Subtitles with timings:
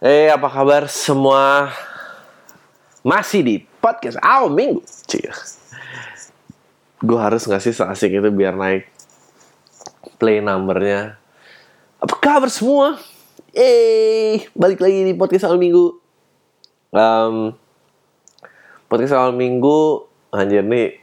[0.00, 1.76] Eh, apa kabar semua?
[3.04, 4.80] Masih di podcast awal minggu.
[5.04, 5.28] Cie.
[7.04, 8.88] Gue harus ngasih seasik itu biar naik
[10.16, 11.20] play numbernya.
[12.00, 12.96] Apa kabar semua?
[13.52, 16.00] Eh, balik lagi di podcast awal minggu.
[16.96, 17.52] Um,
[18.88, 20.96] podcast awal minggu, anjir nih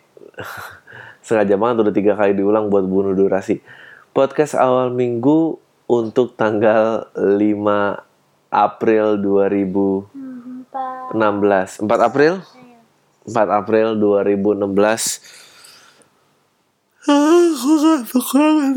[1.22, 3.62] sengaja banget udah tiga kali diulang buat bunuh durasi.
[4.10, 8.07] Podcast awal minggu untuk tanggal 5
[8.52, 11.14] April 2016.
[11.14, 12.44] 4 April?
[13.28, 15.48] 4 April 2016.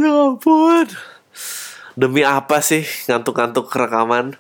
[0.01, 0.87] Ya ampun.
[1.99, 4.39] Demi apa sih ngantuk-ngantuk rekaman?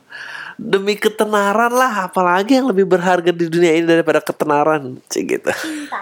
[0.61, 5.49] Demi ketenaran lah, apalagi yang lebih berharga di dunia ini daripada ketenaran, cik gitu.
[5.57, 6.01] Cinta.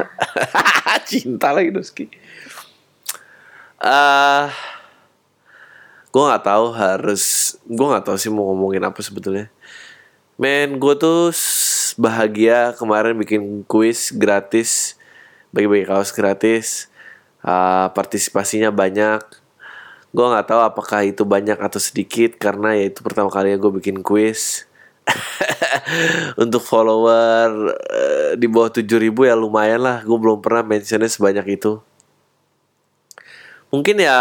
[1.09, 2.11] Cinta lagi Doski.
[3.79, 4.51] Uh,
[6.09, 9.53] gue nggak tahu harus gue nggak tahu sih mau ngomongin apa sebetulnya.
[10.41, 11.35] Men gue tuh
[11.99, 14.95] bahagia kemarin bikin kuis gratis
[15.51, 16.89] bagi-bagi kaos gratis
[17.45, 19.21] uh, partisipasinya banyak.
[20.09, 24.01] Gue nggak tahu apakah itu banyak atau sedikit karena ya itu pertama kali gue bikin
[24.01, 24.65] kuis.
[26.43, 31.81] Untuk follower uh, di bawah 7000 ya lumayan lah gue belum pernah mentionnya sebanyak itu
[33.69, 34.17] mungkin ya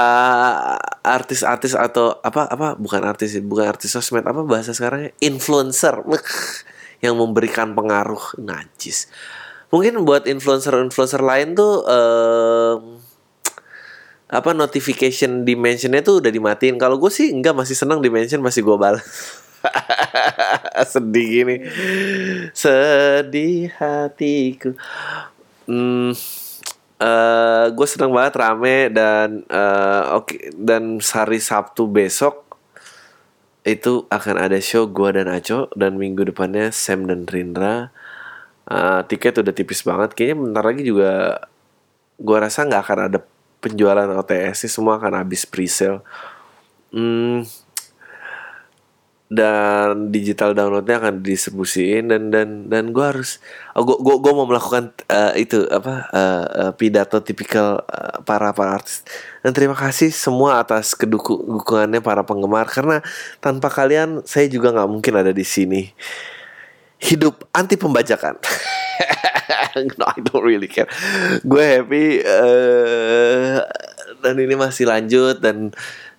[1.04, 6.04] artis-artis atau apa apa bukan artis bukan artis sosmed apa bahasa sekarang influencer.
[6.98, 9.06] Yang memberikan pengaruh najis.
[9.70, 12.98] Mungkin buat influencer-influencer lain tuh um,
[14.28, 16.82] apa notification dimensionnya tuh udah dimatiin.
[16.82, 19.06] Kalau gue sih enggak masih senang dimension masih gue balas
[20.92, 21.56] sedih gini.
[22.58, 24.74] Sedih hatiku.
[25.68, 26.18] Hmm,
[27.02, 32.48] uh, gue seneng banget rame dan uh, oke okay, dan hari Sabtu besok
[33.68, 37.92] itu akan ada show gue dan Aco dan minggu depannya Sam dan Rindra.
[38.68, 41.40] Uh, tiket udah tipis banget kayaknya bentar lagi juga
[42.20, 43.20] gue rasa nggak akan ada
[43.64, 46.04] penjualan OTS sih semua akan habis presale.
[46.96, 47.44] Hmm,
[49.28, 53.44] dan digital downloadnya akan didistribusiin dan dan dan gue harus
[53.76, 58.80] gue gue gue mau melakukan uh, itu apa uh, uh, pidato tipikal uh, para para
[58.80, 59.04] artis.
[59.44, 63.04] Dan terima kasih semua atas kedukungannya para penggemar karena
[63.44, 65.92] tanpa kalian saya juga nggak mungkin ada di sini.
[66.98, 68.40] Hidup anti pembajakan.
[69.78, 70.90] No I don't really care.
[71.46, 73.62] Gue happy uh,
[74.26, 75.70] dan ini masih lanjut dan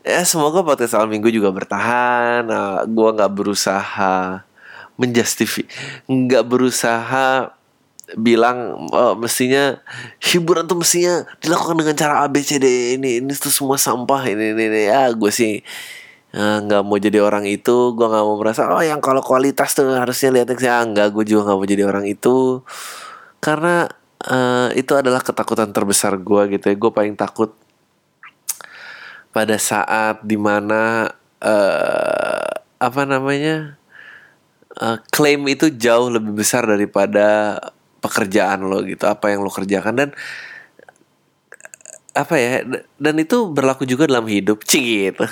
[0.06, 2.46] ya semoga podcast awal minggu juga bertahan.
[2.46, 4.44] Nah, gue nggak berusaha
[4.98, 5.62] menjustifi
[6.10, 7.54] nggak berusaha
[8.18, 9.78] bilang oh, mestinya
[10.18, 14.26] hiburan tuh mestinya dilakukan dengan cara A B C D ini ini tuh semua sampah
[14.26, 14.90] ini ini, ini.
[14.90, 15.62] ya gue sih
[16.34, 17.94] nggak uh, mau jadi orang itu.
[17.94, 21.24] Gue nggak mau merasa oh yang kalau kualitas tuh harusnya lihat sih ah, nggak gue
[21.30, 22.66] juga nggak mau jadi orang itu.
[23.38, 23.86] Karena
[24.26, 26.74] uh, itu adalah ketakutan terbesar gue gitu ya.
[26.74, 27.54] Gue paling takut
[29.38, 31.06] pada saat di mana
[31.38, 32.50] uh,
[32.82, 33.78] apa namanya
[34.82, 37.54] uh, klaim itu jauh lebih besar daripada
[38.02, 39.94] pekerjaan lo gitu apa yang lo kerjakan.
[39.94, 40.10] Dan
[42.18, 42.66] apa ya
[42.98, 45.22] dan itu berlaku juga dalam hidup cing gitu.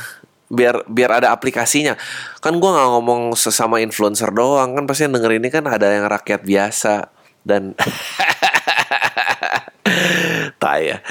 [0.55, 1.99] Biar biar ada aplikasinya.
[2.39, 6.07] Kan gue nggak ngomong sesama influencer doang kan pasti yang denger ini kan ada yang
[6.07, 7.11] rakyat biasa.
[7.43, 7.75] Dan
[10.63, 11.03] tak ya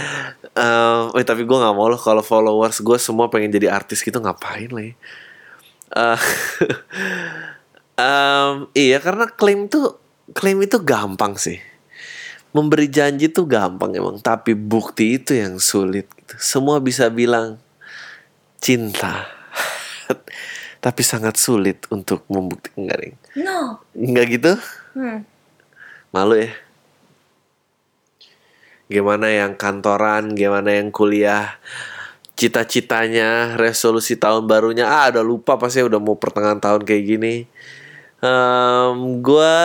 [0.56, 4.18] uh, eh, tapi gue nggak mau loh kalau followers gue semua pengen jadi artis gitu
[4.18, 4.94] ngapain lah ya.
[5.96, 6.20] Uh,
[8.00, 10.00] um, iya karena klaim tuh
[10.34, 11.62] klaim itu gampang sih
[12.56, 16.36] memberi janji tuh gampang emang tapi bukti itu yang sulit gitu.
[16.40, 17.60] semua bisa bilang
[18.58, 19.28] cinta
[20.86, 23.00] tapi sangat sulit untuk membuktikan enggak
[23.38, 24.52] no enggak gitu
[24.98, 25.20] hmm.
[26.16, 26.52] malu ya
[28.86, 31.58] gimana yang kantoran, gimana yang kuliah,
[32.36, 37.36] cita-citanya, resolusi tahun barunya, ah udah lupa pasti udah mau pertengahan tahun kayak gini.
[38.26, 39.58] Um, gue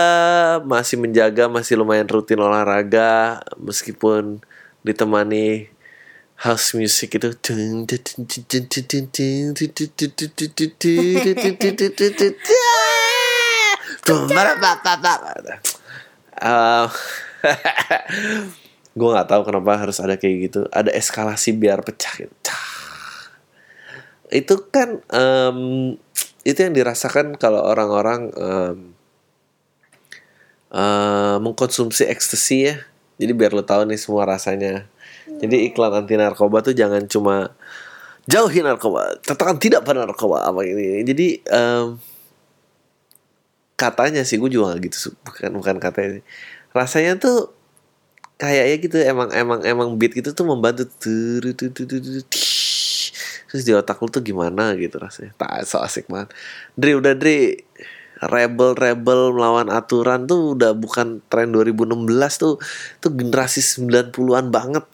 [0.65, 4.41] masih menjaga, masih lumayan rutin olahraga, meskipun
[4.81, 5.69] ditemani
[6.41, 7.37] house music itu
[16.41, 16.89] uh,
[18.91, 20.59] gue nggak tahu kenapa harus ada kayak gitu.
[20.71, 22.53] Ada eskalasi biar pecah gitu.
[24.31, 25.91] itu kan um,
[26.47, 28.77] itu yang dirasakan kalau orang-orang um,
[30.71, 32.75] uh, mengkonsumsi ekstasi ya.
[33.19, 34.87] Jadi biar lo tahu nih semua rasanya.
[35.27, 37.53] Jadi iklan anti narkoba tuh jangan cuma
[38.25, 41.03] jauhi narkoba katakan tidak pada narkoba apa ini.
[41.05, 41.99] Jadi um,
[43.81, 46.21] katanya sih gue juga gitu bukan bukan katanya
[46.69, 47.49] rasanya tuh
[48.41, 50.89] kayaknya gitu emang emang emang beat gitu tuh membantu
[53.51, 55.35] terus di otak lu tuh gimana gitu rasanya.
[55.37, 56.33] Tak so asik banget.
[56.73, 57.59] Dri udah Dri
[58.23, 62.07] rebel rebel melawan aturan tuh udah bukan tren 2016
[62.39, 62.57] tuh.
[63.03, 64.87] Tuh generasi 90-an banget.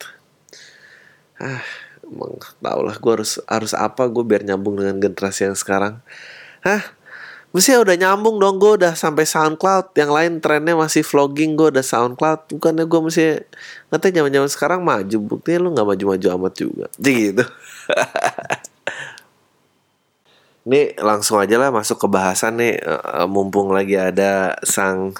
[1.38, 1.62] Ah
[2.02, 6.02] emang tau lah gue harus harus apa gue biar nyambung dengan generasi yang sekarang.
[6.66, 6.97] Hah
[7.52, 9.96] mesti udah nyambung dong gue udah sampai SoundCloud.
[9.96, 12.54] Yang lain trennya masih vlogging gue udah SoundCloud.
[12.56, 13.24] Bukannya gue mesti
[13.88, 15.18] ngetanya zaman zaman sekarang maju.
[15.24, 16.86] Buktinya lu nggak maju-maju amat juga.
[17.00, 17.44] Jadi gitu.
[20.68, 22.76] Ini langsung aja lah masuk ke bahasan nih.
[22.80, 25.16] Eh, mumpung lagi ada sang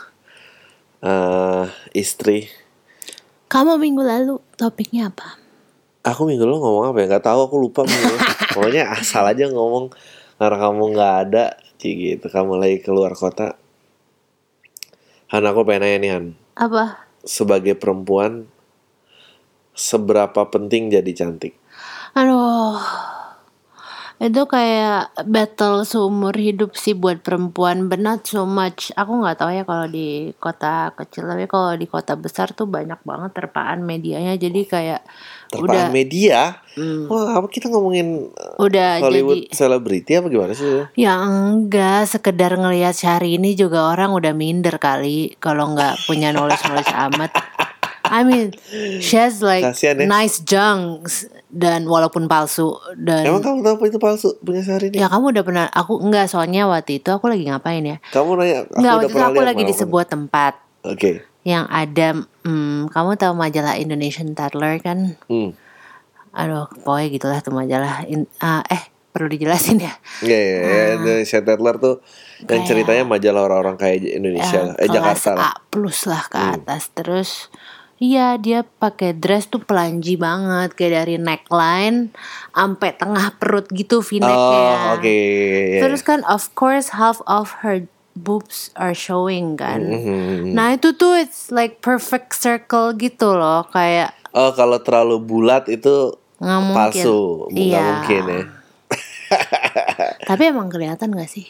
[1.01, 1.65] eh,
[1.97, 2.53] istri.
[3.49, 5.49] Kamu minggu lalu topiknya apa?
[6.09, 7.07] aku minggu lalu ngomong apa ya?
[7.15, 7.81] Nggak tahu aku lupa
[8.57, 9.93] pokoknya asal aja ngomong
[10.39, 11.45] karena kamu nggak ada
[11.79, 13.55] Ci, gitu kamu lagi keluar kota
[15.31, 16.27] Han aku pengen nanya nih Han
[16.59, 17.07] Apa?
[17.23, 18.47] sebagai perempuan
[19.79, 21.55] seberapa penting jadi cantik
[22.19, 23.18] Aduh.
[24.19, 28.91] Itu kayak battle seumur hidup sih buat perempuan, but not so much.
[28.99, 32.99] Aku nggak tahu ya kalau di kota kecil, tapi kalau di kota besar tuh banyak
[33.07, 34.35] banget terpaan medianya.
[34.35, 35.07] Jadi kayak
[35.49, 37.11] terpaan udah media Hmm.
[37.11, 42.55] wah apa kita ngomongin uh, udah Hollywood jadi selebriti apa gimana sih Ya enggak, sekedar
[42.55, 47.31] ngelihat Syahrini ini juga orang udah minder kali kalau nggak punya knowledge-knowledge amat.
[48.11, 48.47] I mean,
[48.99, 50.07] she has like Kasian ya.
[50.07, 54.99] nice junks dan walaupun palsu dan emang kamu tahu apa itu palsu punya sehari ini
[54.99, 57.97] ya kamu udah pernah aku enggak soalnya waktu itu aku lagi ngapain ya?
[58.07, 60.53] kamu nanya aku Enggak, udah waktu itu pernah aku lagi di sebuah tempat
[60.85, 61.11] oke
[61.43, 62.09] yang ada
[62.43, 65.17] hmm, kamu tahu majalah Indonesian Toddler kan?
[65.25, 65.57] hmm.
[66.31, 68.05] Aduh, pokoknya gitulah tuh majalah.
[68.05, 68.79] In- ah, eh,
[69.09, 69.97] perlu dijelasin ya?
[70.21, 70.85] Iya, iya, iya.
[70.95, 71.95] Indonesia Tatler tuh
[72.39, 75.43] yang Kayak- ceritanya majalah orang-orang kayak Indonesia lah, eh Jakarta lah.
[75.49, 76.55] A plus lah ke Hmm.
[76.55, 77.31] atas terus
[77.99, 82.15] Iya dia pakai dress tuh pelanji banget kayak dari neckline
[82.49, 84.95] sampai tengah perut gitu v-necknya.
[84.95, 85.03] Oh, oke.
[85.05, 85.83] iya.
[85.83, 89.83] Terus kan of course half of her boobs are showing kan.
[89.83, 90.55] Mhm.
[90.55, 96.15] Nah itu tuh it's like perfect circle gitu loh kayak Oh, kalau terlalu bulat itu
[96.39, 96.77] nggak mungkin.
[96.77, 97.19] palsu,
[97.51, 97.83] nggak Iya.
[97.83, 98.43] mungkin ya.
[100.29, 101.45] Tapi emang kelihatan gak sih?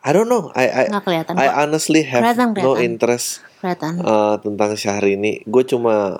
[0.00, 0.48] I don't know.
[0.52, 2.82] I I, Nggak kelihatan I honestly have Kelihatan, no kelihatan.
[2.82, 4.00] interest Kelihatan.
[4.00, 5.44] uh, tentang Syahrini.
[5.44, 6.16] Gue cuma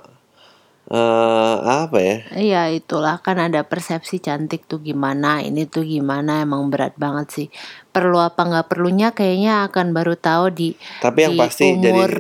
[0.87, 1.57] uh,
[1.87, 2.17] apa ya?
[2.37, 7.49] Iya itulah kan ada persepsi cantik tuh gimana ini tuh gimana emang berat banget sih
[7.91, 10.69] perlu apa nggak perlunya kayaknya akan baru tahu di
[11.01, 12.13] Tapi yang di pasti jadi- umur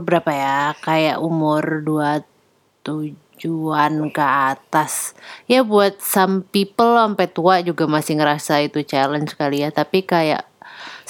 [0.00, 2.22] berapa ya kayak umur dua
[2.82, 5.14] tujuan ke atas
[5.46, 10.46] ya buat some people sampai tua juga masih ngerasa itu challenge kali ya tapi kayak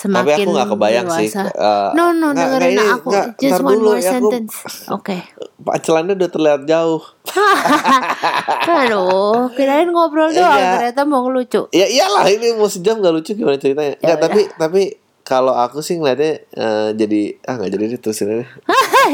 [0.03, 3.27] semakin Tapi aku nggak kebayang sih, dewasa uh, no no nggak- dengerin ini, aku nggak,
[3.39, 4.55] just one dulu more ya, aku- sentence
[4.89, 5.17] oke
[5.63, 6.99] Pacelannya udah terlihat jauh.
[8.83, 10.75] Aduh, kirain ngobrol doang, Iya.
[10.77, 11.71] ternyata mau ngelucu.
[11.71, 13.95] Ya iyalah ini mau sejam gak lucu gimana ceritanya?
[13.97, 14.83] Ya Nggak, tapi tapi
[15.23, 18.47] kalau aku sih ngeliatnya eh, jadi ah nggak jadi deh terusin aja.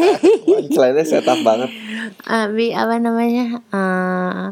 [0.72, 1.68] Selainnya setup banget.
[2.24, 3.60] Abi apa namanya?
[3.68, 4.44] eh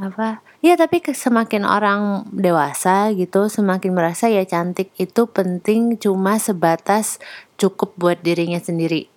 [0.00, 0.40] apa?
[0.64, 7.20] Ya tapi semakin orang dewasa gitu, semakin merasa ya cantik itu penting cuma sebatas
[7.60, 9.08] cukup buat dirinya sendiri.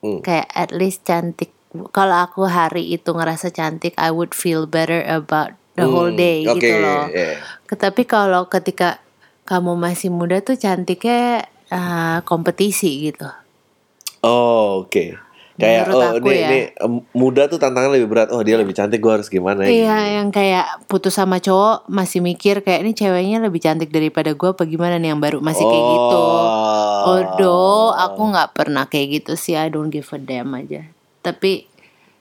[0.00, 0.20] Hmm.
[0.24, 1.52] Kayak at least cantik.
[1.92, 6.44] Kalau aku hari itu ngerasa cantik, I would feel better about the whole Hmm, day
[6.46, 7.08] oke, gitu loh.
[7.10, 7.40] iya.
[7.66, 9.02] Ke- Tapi kalau ketika
[9.44, 13.26] kamu masih muda tuh cantiknya eh, kompetisi gitu.
[14.22, 15.16] Oh oke.
[15.54, 16.48] Kayak Menurut oh aku ini ya.
[16.50, 16.60] ini
[17.14, 18.28] muda tuh tantangan lebih berat.
[18.30, 19.62] Oh dia lebih cantik, gue harus gimana?
[19.62, 19.70] ya?
[19.70, 24.48] Iya yang kayak putus sama cowok masih mikir kayak ini ceweknya lebih cantik daripada gue
[24.50, 26.18] apa gimana nih yang baru masih kayak gitu.
[26.18, 27.14] Oh.
[27.14, 27.60] Odo,
[27.92, 29.54] aku nggak pernah kayak gitu sih.
[29.54, 30.90] I don't give a damn aja.
[31.22, 31.70] Tapi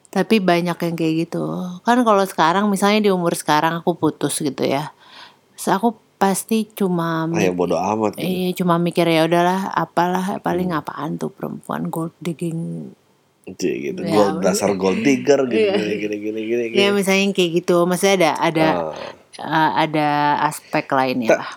[0.07, 1.41] tapi banyak yang kayak gitu.
[1.81, 4.93] Kan kalau sekarang misalnya di umur sekarang aku putus gitu ya.
[5.57, 8.13] Terus aku pasti cuma Ah, ya bodoh amat.
[8.15, 8.23] gitu.
[8.23, 12.93] Iya cuma mikir ya udahlah apalah paling apaan tuh perempuan gold digging
[13.45, 13.99] Cie, gitu.
[13.99, 15.75] Ya, Gold, dasar gold digger gitu Iya.
[15.75, 16.63] gini gini gini gini.
[16.71, 16.79] gini.
[16.79, 18.67] ya misalnya yang kayak gitu maksudnya ada ada
[19.37, 20.07] uh, ada
[20.43, 21.51] aspek lainnya Ta- lah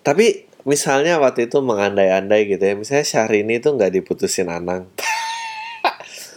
[0.00, 0.26] Tapi
[0.62, 4.84] misalnya waktu itu mengandai-andai gitu ya, misalnya Syahrini itu nggak diputusin Anang,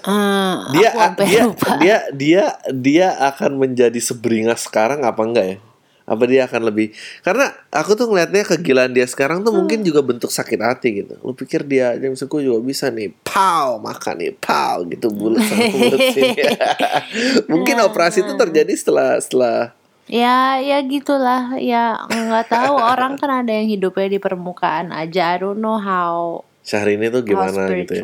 [0.03, 5.57] Eh, dia dia, lupa dia dia dia akan menjadi seberingas sekarang apa enggak ya?
[6.03, 6.91] Apa dia akan lebih
[7.21, 9.63] karena aku tuh ngelihatnya kegilaan dia sekarang tuh Hmm.
[9.63, 11.15] mungkin juga bentuk sakit hati gitu.
[11.19, 15.63] Lu pikir dia James Suku juga bisa nih, pow makan nih, pow gitu bulat sana
[15.69, 16.43] bulat sini.
[17.47, 19.59] mungkin operasi itu terjadi setelah setelah
[20.03, 21.55] Ya, ya gitulah.
[21.55, 25.31] Ya nggak tahu orang kan ada yang hidupnya di permukaan aja.
[25.31, 28.03] I don't know how Syahrini tuh how gimana gitu ya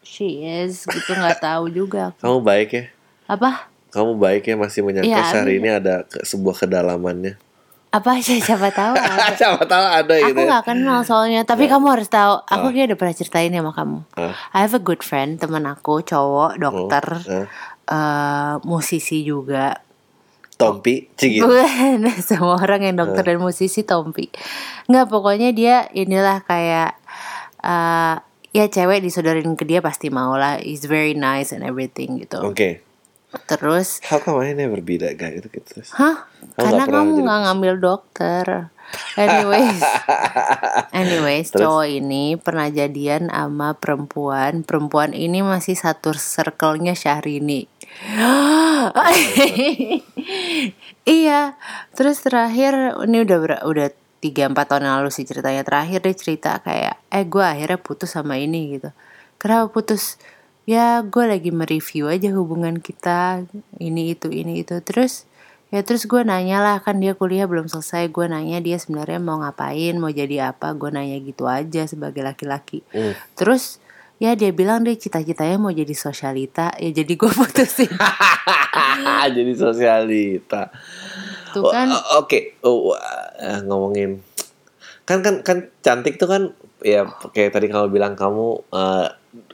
[0.00, 2.12] she is gitu nggak tahu juga.
[2.20, 2.84] kamu baik ya
[3.26, 3.66] Apa?
[3.96, 7.40] Kamu baik ya masih menyangka Iya, Syahrini ada ke, sebuah kedalamannya
[7.88, 8.92] Apa sih siapa tahu
[9.40, 10.48] siapa tahu ada gitu Aku ya.
[10.52, 12.44] nggak kenal soalnya, tapi kamu harus tahu.
[12.44, 13.98] Aku kayak udah pernah ceritain ya sama kamu.
[14.14, 14.36] Ah.
[14.52, 17.46] I have a good friend, teman aku, cowok, dokter, Ah.
[17.88, 19.80] eh, musisi juga.
[20.56, 21.08] Tompi.
[21.16, 24.28] Bukan semua orang yang dokter dan musisi Tompi.
[24.86, 26.96] Nggak pokoknya dia inilah kayak
[27.60, 28.16] eh
[28.52, 30.60] ya cewek disodorin ke dia pasti mau lah.
[30.60, 32.40] He's very nice and everything gitu.
[32.40, 32.84] oke
[33.46, 36.30] Terus, how come I never be that guy itu gitu hah?
[36.54, 38.70] Karena kamu nggak ngambil dokter.
[39.18, 39.82] Anyways,
[41.02, 41.58] anyways Terus?
[41.66, 44.62] cowok ini pernah jadian sama perempuan.
[44.62, 47.66] Perempuan ini masih satu circle-nya Syahrini.
[51.18, 51.58] iya,
[51.98, 53.88] terus terakhir ini udah ber- udah
[54.22, 58.14] tiga empat tahun yang lalu sih ceritanya terakhir dia cerita kayak eh gue akhirnya putus
[58.14, 58.90] sama ini gitu.
[59.36, 60.16] Kenapa putus?
[60.66, 63.46] Ya gue lagi mereview aja hubungan kita
[63.78, 64.74] ini itu ini itu.
[64.82, 65.30] Terus
[65.70, 69.38] ya terus gue nanya lah kan dia kuliah belum selesai gue nanya dia sebenarnya mau
[69.42, 72.82] ngapain mau jadi apa gue nanya gitu aja sebagai laki-laki.
[72.90, 73.14] Hmm.
[73.38, 73.78] terus
[74.18, 76.74] ya dia bilang dia cita-citanya mau jadi sosialita.
[76.82, 77.90] Ya jadi gue putusin.
[79.36, 80.68] Jadi sosialita.
[81.54, 81.88] Tuh kan.
[81.88, 84.20] Oh, oke Oh, uh, ngomongin
[85.06, 86.42] kan kan kan cantik tuh kan
[86.82, 89.06] ya kayak tadi kamu bilang kamu uh,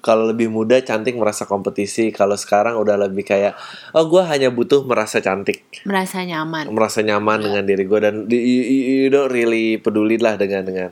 [0.02, 3.54] kalau lebih muda cantik merasa kompetisi kalau sekarang udah lebih kayak
[3.94, 5.62] oh gue hanya butuh merasa cantik.
[5.86, 6.70] Merasa nyaman.
[6.70, 10.90] Merasa nyaman dengan diri gue dan di- you, you- don't really peduli lah dengan dengan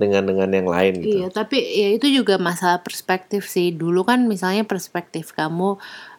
[0.00, 1.16] dengan dengan yang lain gitu.
[1.20, 3.72] Iya, tapi ya itu juga masalah perspektif sih.
[3.76, 5.76] Dulu kan misalnya perspektif kamu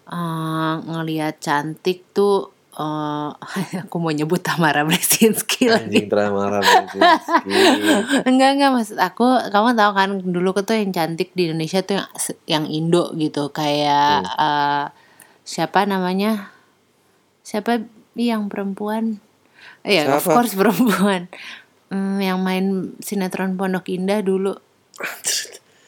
[0.09, 3.29] eh, ngelihat cantik tuh eh
[3.85, 5.87] aku mau nyebut Tamara Bresinski lagi.
[5.87, 7.51] anjing terang marah Brzezinski.
[8.29, 12.07] enggak enggak maksud aku kamu tahu kan dulu tuh yang cantik di Indonesia tuh yang
[12.49, 13.53] yang Indo gitu.
[13.53, 14.85] Kayak eh,
[15.45, 16.49] siapa namanya?
[17.45, 17.85] Siapa
[18.17, 19.21] yang perempuan?
[19.81, 20.35] Iya of Siapa?
[20.37, 21.29] course perempuan.
[21.91, 24.55] Hmm, yang main sinetron Pondok Indah dulu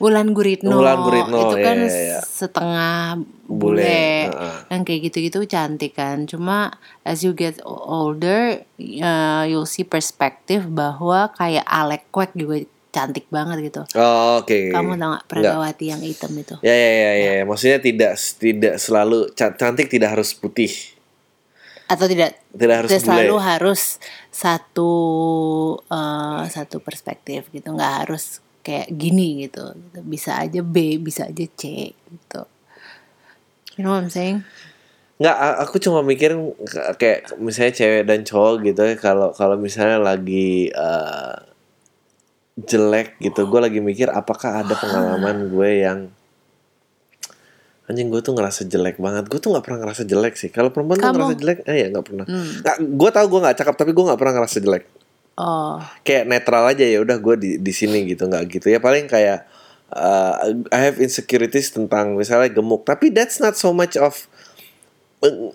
[0.04, 2.20] Wulan Guritno, Wulan Guritno, itu kan iya, iya, iya.
[2.20, 4.58] setengah Bule, bule, heeh.
[4.68, 6.28] yang kayak gitu-gitu cantik kan.
[6.28, 6.76] Cuma
[7.08, 8.60] as you get older,
[9.00, 12.60] uh, you'll see perspektif bahwa kayak Alek Kwek juga
[12.94, 13.82] cantik banget gitu.
[13.96, 15.24] oh, oke Kamu tau gak.
[15.26, 16.60] Pragawati yang hitam itu?
[16.62, 20.70] Ya ya ya ya, maksudnya tidak tidak selalu ca- cantik tidak harus putih,
[21.90, 22.38] Atau tidak?
[22.54, 23.82] tidak harus tidak selalu harus
[24.30, 24.92] satu
[25.90, 29.76] uh, satu perspektif gitu, nggak harus kayak gini gitu.
[30.02, 32.42] Bisa aja B, bisa aja C gitu.
[33.76, 34.42] You know what I'm saying?
[35.20, 40.02] Nggak, aku cuma mikirin k- kayak misalnya cewek dan cowok gitu ya kalau kalau misalnya
[40.02, 41.36] lagi eh,
[42.58, 46.00] jelek gitu, gue lagi mikir apakah ada pengalaman gue yang
[47.84, 49.28] anjing gue tuh ngerasa jelek banget.
[49.28, 50.50] Gue tuh nggak pernah ngerasa jelek sih.
[50.50, 51.16] Kalau perempuan tuh Kamu?
[51.20, 52.26] ngerasa jelek, eh ya nggak pernah.
[52.26, 52.50] Hmm.
[52.64, 54.84] Nggak, gue tau gue nggak cakep tapi gue nggak pernah ngerasa jelek.
[55.34, 58.70] Oh, kayak netral aja ya udah gue di di sini gitu nggak gitu.
[58.70, 59.50] Ya paling kayak
[59.90, 60.34] uh,
[60.70, 62.86] I have insecurities tentang misalnya gemuk.
[62.86, 64.30] Tapi that's not so much of
[65.26, 65.50] eh,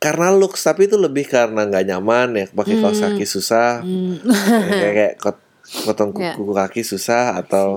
[0.00, 3.84] karena looks tapi itu lebih karena nggak nyaman ya pakai kaos kaki susah.
[3.84, 5.44] Ya, kayak kayak kot-
[5.86, 6.32] potong kuku, Ya.
[6.32, 7.76] kuku kaki susah atau.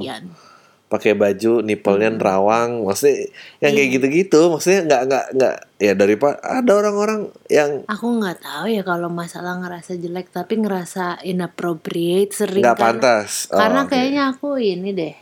[0.85, 3.25] Pakai baju nipelnya nerawang maksudnya
[3.57, 8.69] yang kayak gitu-gitu maksudnya nggak nggak nggak ya daripada ada orang-orang yang Aku nggak tahu
[8.69, 13.89] ya kalau masalah ngerasa jelek tapi ngerasa inappropriate sering nggak pantas Oh, karena oke.
[13.91, 15.15] kayaknya aku ini deh.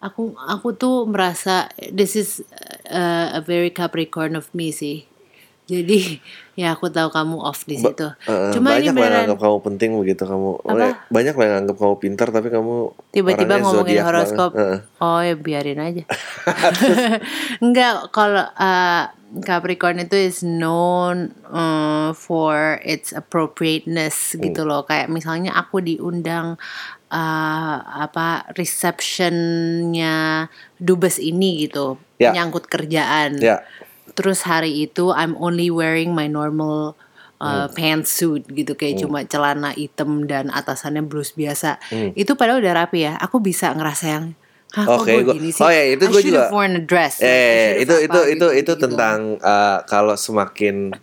[0.00, 2.40] Aku aku tuh merasa this is
[2.88, 5.04] uh, a very Capricorn of me sih.
[5.70, 6.18] Jadi
[6.58, 8.10] ya aku tahu kamu off di situ.
[8.26, 10.86] Heeh, Cuma banyak ini lah yang beneran anggap kamu penting begitu kamu Apa?
[11.06, 12.74] banyak lah yang anggap kamu pintar tapi kamu
[13.14, 14.50] tiba-tiba ngomongin horoskop.
[14.52, 14.78] Heeh.
[14.98, 16.02] Oh ya biarin aja.
[17.64, 19.04] Enggak kalau uh,
[19.40, 24.42] Capricorn itu is known uh, for its appropriateness Hmm.
[24.44, 24.82] gitu loh.
[24.82, 26.58] Kayak misalnya aku diundang
[27.08, 32.34] uh, apa receptionnya dubes ini gitu, Ya.
[32.34, 33.38] nyangkut kerjaan.
[33.38, 33.62] ya
[34.20, 36.92] Terus hari itu I'm only wearing my normal
[37.40, 37.72] uh, Hmm.
[37.72, 41.80] pantsuit gitu kayak cuma celana hitam dan atasannya blus biasa.
[41.88, 42.12] Hmm.
[42.12, 43.16] Itu padahal udah rapi ya.
[43.16, 44.26] Aku bisa ngerasa yang
[44.70, 45.58] Hah, kok Oke, gue gua- gini sih?
[45.58, 47.18] oh ya, itu should juga- worn a dress.
[47.18, 48.82] like, eh itu have itu apa, itu gitu, itu gitu.
[48.86, 50.94] tentang uh, kalau semakin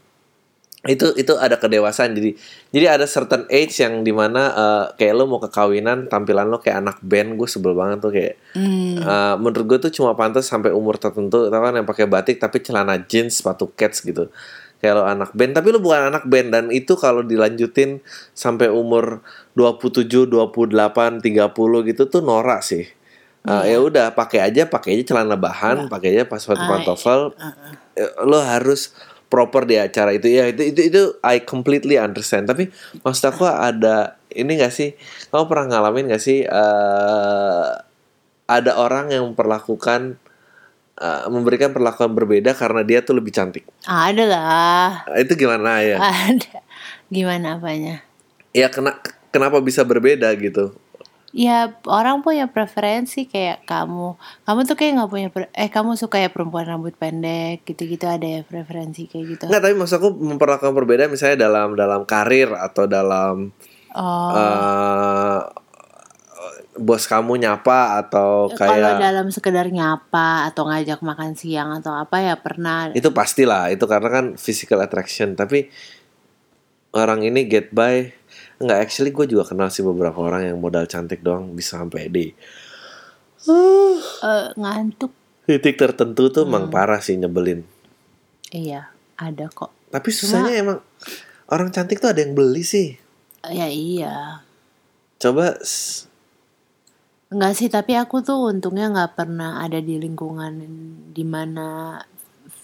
[0.88, 2.16] itu itu ada kedewasaan.
[2.16, 2.34] Jadi
[2.72, 6.58] jadi ada certain age yang di mana uh, kayak lo mau ke kawinan tampilan lo
[6.58, 8.98] kayak anak band gue sebel banget tuh kayak Hmm.
[9.06, 12.58] uh, menurut gue tuh cuma pantas sampai umur tertentu tau kan yang pakai batik tapi
[12.66, 14.34] celana jeans sepatu cats gitu.
[14.78, 16.50] Kayak lo anak band tapi lo bukan anak band.
[16.50, 18.02] Dan itu kalau dilanjutin
[18.34, 19.22] sampai umur
[19.54, 22.86] 27 28 30 gitu tuh norak sih.
[23.48, 27.32] Uh, ya udah pakai aja pakai aja celana bahan pakai aja pas Ah, pantofel.
[27.96, 28.92] Eh, lo harus
[29.28, 32.72] proper di acara itu ya itu itu itu I completely understand tapi
[33.04, 34.96] maksud aku ada ini gak sih
[35.30, 37.68] kamu pernah ngalamin gak sih eh
[38.48, 40.16] ada orang yang memperlakukan
[40.96, 44.90] eh, memberikan perlakuan berbeda karena dia tuh lebih cantik Ada lah.
[45.20, 46.64] itu gimana ya Ada.
[47.12, 48.04] Gimana apanya?
[48.56, 48.96] ya kena
[49.30, 50.72] kenapa bisa berbeda gitu
[51.36, 54.16] Ya orang punya preferensi kayak kamu.
[54.48, 58.42] Kamu tuh kayak nggak punya eh kamu suka ya perempuan rambut pendek gitu-gitu ada ya
[58.48, 59.44] preferensi kayak gitu.
[59.52, 63.52] Enggak tapi maksud aku memperlakukan berbeda misalnya dalam dalam karir atau dalam
[63.98, 64.30] Oh.
[64.30, 65.42] eh
[66.78, 72.22] bos kamu nyapa atau Kalau kayak dalam sekedar nyapa atau ngajak makan siang atau apa
[72.22, 72.94] ya pernah.
[72.94, 75.74] itu pastilah itu karena kan physical attraction tapi
[76.94, 78.14] orang ini get by
[78.58, 82.34] nggak actually gue juga kenal sih beberapa orang yang modal cantik doang bisa sampai di
[83.48, 85.14] Eh, ngantuk.
[85.44, 86.52] titik tertentu tuh Hmm.
[86.52, 87.64] emang parah sih nyebelin
[88.50, 89.72] Iya, ada kok.
[89.88, 90.80] tapi susahnya emang
[91.48, 92.98] orang cantik tuh ada yang beli sih
[93.46, 94.44] Ya iya.
[95.18, 95.56] coba
[97.28, 100.64] Enggak sih, tapi aku tuh untungnya nggak pernah ada di lingkungan
[101.12, 102.00] di mana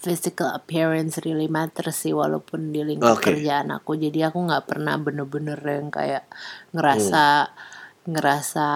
[0.04, 3.32] physical appearance really matters sih walaupun di lingkup Oke.
[3.32, 3.96] kerjaan aku.
[3.96, 6.28] Jadi aku nggak pernah bener-bener yang kayak
[6.76, 7.48] ngerasa
[8.04, 8.66] ngerasa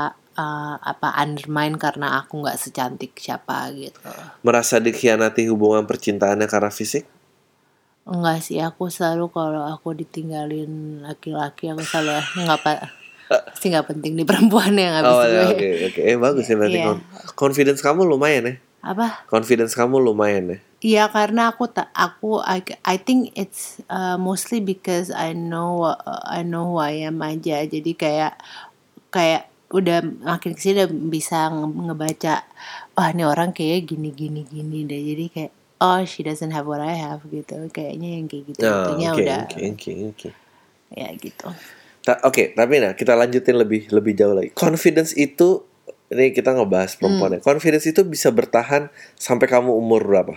[0.41, 4.01] uh, apa undermine karena aku nggak secantik siapa gitu.
[4.41, 7.05] merasa dikhianati hubungan percintaannya karena fisik
[8.09, 12.79] Enggak sih, aku selalu kalau aku ditinggalin laki-laki aku selalu nggak pak
[13.61, 15.35] sih nggak penting di perempuan yang habis Oh gue.
[15.37, 17.05] ya, oke oke eh bagus ya berarti kon-
[17.37, 18.55] confidence kamu lumayan ya
[18.89, 19.29] Apa?
[19.29, 20.59] confidence kamu lumayan ya?
[20.79, 26.23] Iya karena aku tak aku I, I think it's uh, mostly because I know uh,
[26.23, 27.67] I know who I am aja.
[27.67, 28.39] Jadi kayak
[29.11, 32.35] kayak udah makin ke sini udah bisa nge- ngebaca
[32.97, 35.03] wah ini orang kayak gini gini gini deh.
[35.03, 37.59] Jadi kayak oh she doesn't have what I have gitu.
[37.75, 40.29] Kayaknya yang kayak gitu Nah, itunya oke udah oke oke oke.
[40.95, 41.49] Ya gitu.
[42.07, 44.49] Ta- Oke, tapi nah kita lanjutin lebih lebih jauh lagi.
[44.57, 45.68] Confidence itu
[46.09, 47.41] ini kita ngebahas perempuan ya.
[47.41, 50.37] Confidence itu bisa bertahan sampai kamu umur berapa?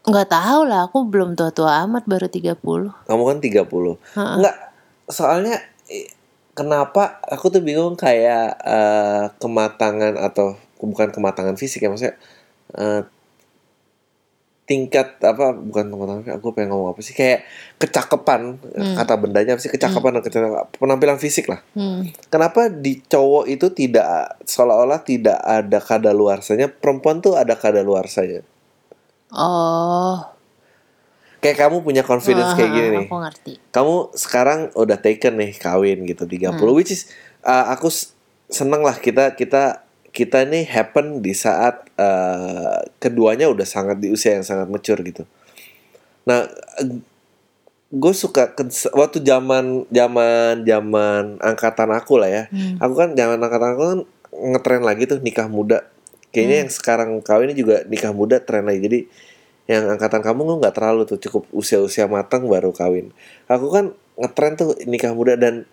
[0.00, 2.56] nggak tahu lah aku belum tua tua amat baru 30
[3.04, 3.68] Kamu kan 30.
[4.16, 4.56] Enggak,
[5.12, 5.60] soalnya
[5.92, 6.08] eh,
[6.56, 12.16] kenapa aku tuh bingung kayak eh, kematangan atau bukan kematangan fisik ya maksudnya
[12.80, 13.04] eh,
[14.70, 17.42] tingkat apa bukan kematangan aku pengen ngomong apa sih kayak
[17.82, 18.54] kecakapan
[18.94, 22.30] kata bendanya apa sih kecakapan dan kecakapan penampilan fisik lah hmm.
[22.30, 28.46] Kenapa di cowok itu tidak seolah-olah tidak ada kadaluarsanya, perempuan tuh ada kadaluarsanya.
[29.34, 30.22] oh
[31.40, 33.06] Kayak kamu punya confidence kayak gini nih.
[33.08, 37.08] aku ngerti Kamu sekarang udah taken nih kawin gitu 30 which is
[37.42, 37.88] uh, aku
[38.52, 44.34] seneng lah kita kita kita nih happen di saat uh, keduanya udah sangat di usia
[44.34, 45.22] yang sangat mature gitu.
[46.26, 46.50] Nah,
[47.90, 48.54] gue suka
[48.94, 52.44] waktu zaman zaman zaman angkatan aku lah ya.
[52.82, 55.86] Aku kan zaman angkatan aku kan ngetren lagi tuh nikah muda.
[56.30, 58.82] Kayaknya yang sekarang kawin ini juga nikah muda tren lagi.
[58.82, 59.00] Jadi
[59.70, 63.14] yang angkatan kamu nggak terlalu tuh cukup usia-usia matang baru kawin.
[63.46, 65.66] Aku kan ngetren tuh nikah muda dan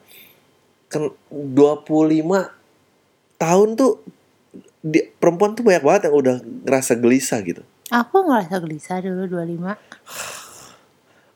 [0.89, 1.89] kan 25
[3.37, 4.01] tahun tuh
[4.81, 6.35] di, perempuan tuh banyak banget yang udah
[6.67, 7.63] ngerasa gelisah gitu.
[7.87, 9.75] Aku ngerasa gelisah dulu 25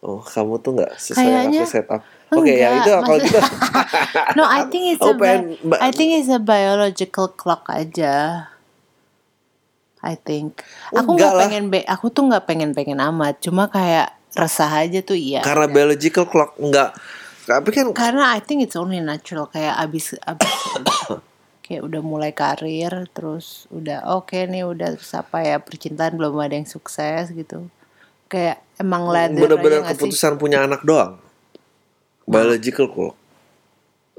[0.01, 2.01] Oh, kamu tuh nggak sesuai Kayaknya aku set up.
[2.33, 3.39] Oke ya enggak, itu kalau gitu.
[4.37, 5.41] No, I think it's Aku a pengen
[5.77, 8.47] I think it's a biological clock aja.
[10.01, 10.65] I think.
[10.89, 11.41] Aku Enggak nggak lah.
[11.45, 13.45] pengen be- aku tuh nggak pengen-pengen amat.
[13.45, 15.45] Cuma kayak resah aja tuh iya.
[15.45, 16.97] karena biological clock nggak.
[17.45, 20.49] Tapi kan Karena I think it's only natural kayak abis abis
[21.71, 26.59] kayak udah mulai karir terus udah oke nih udah terus apa ya percintaan belum ada
[26.59, 27.71] yang sukses gitu.
[28.27, 30.11] Kayak emang ladder aja bener-bener nggak sih?
[30.11, 31.15] keputusan punya anak doang.
[32.27, 33.15] Biological clock.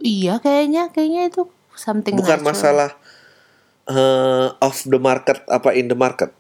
[0.01, 1.45] Iya kayaknya kayaknya itu
[1.77, 2.49] something Bukan natural.
[2.57, 2.91] masalah
[3.93, 6.33] eh, off the market apa in the market.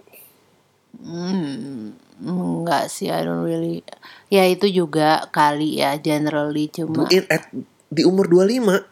[0.96, 1.92] Hmm,
[2.24, 3.84] enggak sih, I don't really.
[4.32, 7.04] Ya itu juga kali ya, generally cuma.
[7.28, 7.52] At,
[7.92, 8.88] di umur 25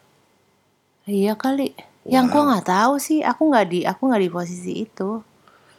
[1.11, 1.89] Iya kali.
[2.06, 5.20] Yang gua nggak tahu sih, aku nggak di, aku nggak di posisi itu.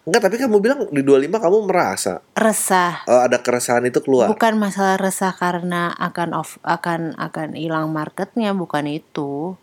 [0.01, 3.05] Enggak, tapi kamu bilang di 25 kamu merasa Resah.
[3.05, 4.33] eh, ada keresahan itu keluar.
[4.33, 9.53] Bukan masalah resah karena akan off, akan akan hilang marketnya, bukan itu.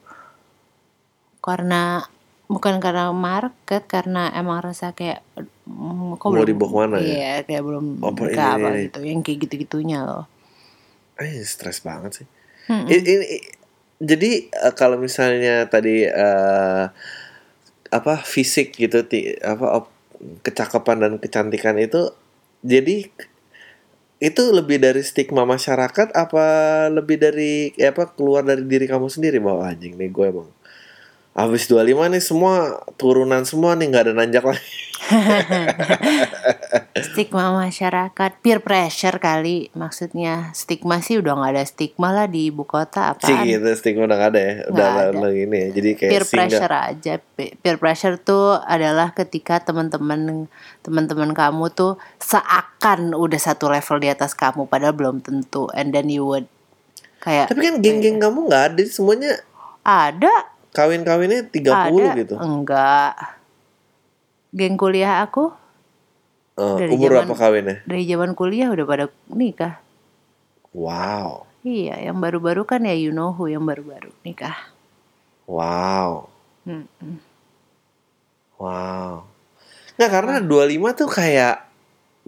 [1.39, 2.03] Karena
[2.47, 5.21] bukan karena market karena emang rasa kayak
[5.67, 7.05] mm, kok Mau belum dibawa ke mana ya?
[7.05, 8.83] iya kayak belum Oh, per- nikah ini, apa ini.
[8.89, 10.25] gitu yang kayak gitu gitunya loh
[11.19, 12.27] Eh, stres banget sih.
[12.71, 13.47] I- ini, i-
[13.99, 16.85] jadi eh, kalau misalnya tadi eh,
[17.89, 19.95] apa fisik gitu, ti- apa op-
[20.45, 22.13] kecakapan dan kecantikan itu,
[22.67, 23.09] jadi
[24.19, 26.45] itu lebih dari stigma masyarakat apa
[26.91, 30.49] lebih dari ya apa keluar dari diri kamu sendiri bahwa anjing nih gue emang
[31.33, 32.55] habis 25 nih semua
[32.97, 34.73] turunan semua nih nggak ada nanjak lagi.
[36.99, 39.71] Stigma masyarakat peer pressure kali.
[39.73, 44.05] Maksudnya stigma sih udah nggak ada stigma lah di ibu kota sih apaan gitu stigma
[44.05, 44.53] udah nggak ada ya.
[44.69, 45.19] Udah Nggak ada.
[45.23, 45.69] lagi ini ya.
[45.73, 46.35] Jadi kayak peer single.
[46.51, 47.15] pressure aja.
[47.23, 50.51] Pe- peer pressure tuh adalah ketika teman-teman
[50.83, 55.71] teman-teman kamu tuh seakan udah satu level di atas kamu padahal belum tentu.
[55.73, 56.51] And then you would
[57.19, 59.43] kayak tapi kan geng-geng kamu nggak ada semuanya
[59.83, 60.31] ada
[60.79, 62.15] kawin-kawinnya 30 ada?
[62.15, 62.35] gitu?
[62.39, 63.13] Enggak.
[64.55, 65.51] Geng kuliah aku?
[66.55, 67.77] Dari umur zaman- apa kawinnya?
[67.87, 69.79] dari zaman kuliah udah pada nikah.
[70.71, 71.47] Wow.
[71.67, 74.55] Iya yang baru-baru kan ya you know who yang baru-baru nikah.
[75.51, 76.31] Wow.
[76.67, 77.19] Mm-mm.
[78.59, 79.25] wow.
[79.99, 81.57] Nggak karena 25 tuh kayak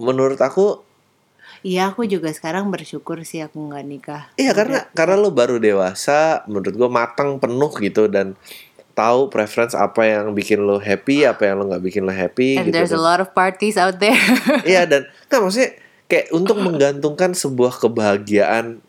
[0.01, 0.83] menurut aku
[1.63, 4.23] iya aku juga sekarang bersyukur sih aku nggak nikah.
[4.35, 8.35] Iya karena karena lo baru dewasa menurut gua matang penuh gitu dan
[8.93, 12.69] tahu preference apa yang bikin lo happy apa yang lo nggak bikin lo happy and
[12.69, 14.17] gitu there's a dan- lot of parties out there.
[14.69, 15.71] Iya dan nggak maksudnya
[16.05, 18.81] kayak untuk menggantungkan sebuah kebahagiaan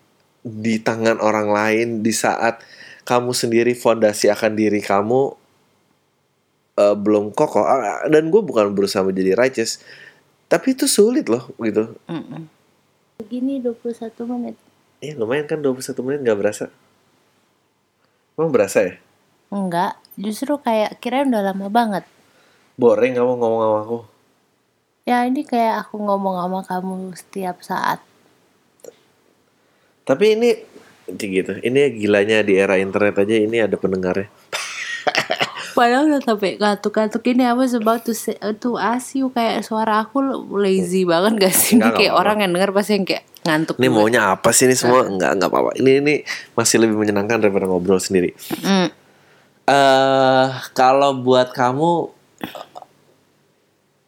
[0.41, 2.59] di tangan orang lain di saat
[3.05, 5.37] kamu sendiri fondasi akan diri kamu
[6.77, 9.81] eh, belum kokoh Ah, dan gue bukan berusaha menjadi righteous
[10.45, 11.95] tapi itu sulit loh gitu.
[12.11, 12.43] Mm-mm.
[13.21, 14.55] Begini 21 menit.
[14.97, 16.65] eh lumayan kan 21 menit nggak berasa
[18.33, 18.93] emang berasa ya
[19.49, 22.03] Enggak, justru kayak kirain udah lama banget.
[22.75, 23.99] boring kamu ngomong sama aku
[25.01, 27.99] Ya ini kayak aku ngomong sama kamu setiap saat.
[30.01, 30.49] tapi ini
[31.11, 34.29] gitu ini gilanya di era internet aja ini ada pendengarnya
[35.81, 38.13] Padahal udah sampai katuk-katuk ini apa sebab tuh
[38.61, 40.21] tuh asu kayak suara aku
[40.53, 41.73] lazy banget gak sih?
[41.73, 43.75] Ini Enggak, kayak enggak orang yang denger pasti yang kayak ngantuk.
[43.81, 43.97] Ini juga.
[43.97, 45.09] maunya apa sih ini semua?
[45.09, 45.71] Enggak, enggak apa-apa.
[45.81, 46.13] Ini ini
[46.53, 48.29] masih lebih menyenangkan daripada ngobrol sendiri.
[48.61, 48.93] Mm.
[49.73, 52.13] Eh, kalau buat kamu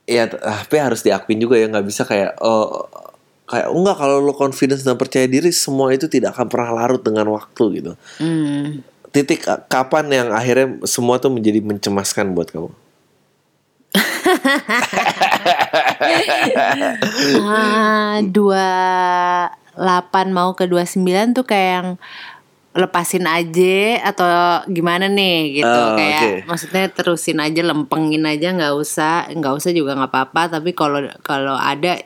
[0.05, 2.85] ya tapi harus diakuin juga ya nggak bisa kayak oh
[3.49, 7.33] kayak enggak kalau lo confidence dan percaya diri semua itu tidak akan pernah larut dengan
[7.33, 7.91] waktu gitu.
[8.21, 8.92] Hmm.
[9.13, 12.69] Titik eh, kapan yang akhirnya semua tuh menjadi mencemaskan buat kamu?
[17.39, 18.67] Ah, dua
[19.73, 21.89] delapan mau ke 29 tuh kayak yang
[22.73, 24.29] lepasin aja atau
[24.65, 26.49] gimana nih gitu Oh, kayak oke.
[26.49, 31.53] maksudnya terusin aja lempengin aja nggak usah nggak usah juga nggak apa-apa tapi kalau kalau
[31.53, 32.01] ada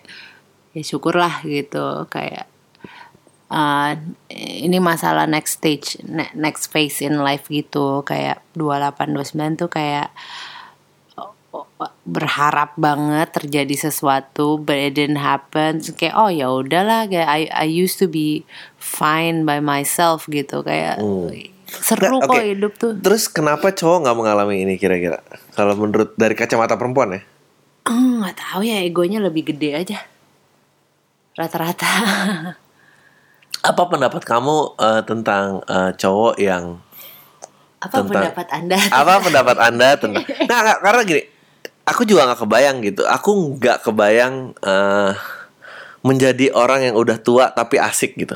[0.76, 2.52] ya syukurlah gitu kayak
[3.52, 3.92] uh,
[4.32, 8.04] ini masalah next stage ne- next phase in life gitu.
[8.04, 10.12] Kayak 28 29 tuh kayak
[12.06, 15.80] berharap banget terjadi sesuatu but it didn't happen.
[15.96, 18.44] Kayak oh ya udahlah kayak I I used to be
[18.78, 20.62] fine by myself gitu.
[20.66, 21.00] Kayak
[21.68, 22.94] seru Nggak, kok hidup tuh.
[23.00, 25.22] Terus kenapa cowok nggak mengalami ini kira-kira?
[25.54, 27.22] Kalau menurut dari kacamata perempuan ya?
[27.88, 30.00] Hmm, nggak tahu ya egonya lebih gede aja.
[31.38, 31.92] Rata-rata
[33.68, 36.80] Apa pendapat kamu eh, tentang eh, cowok yang
[37.78, 38.78] apa Tentang- pendapat anda?
[38.90, 40.24] Apa pendapat anda tentang
[40.66, 41.22] nggak, karena gini
[41.84, 43.04] aku juga nggak kebayang gitu.
[43.04, 45.12] Aku nggak kebayang eh,
[46.02, 48.34] menjadi orang yang udah tua tapi asik gitu.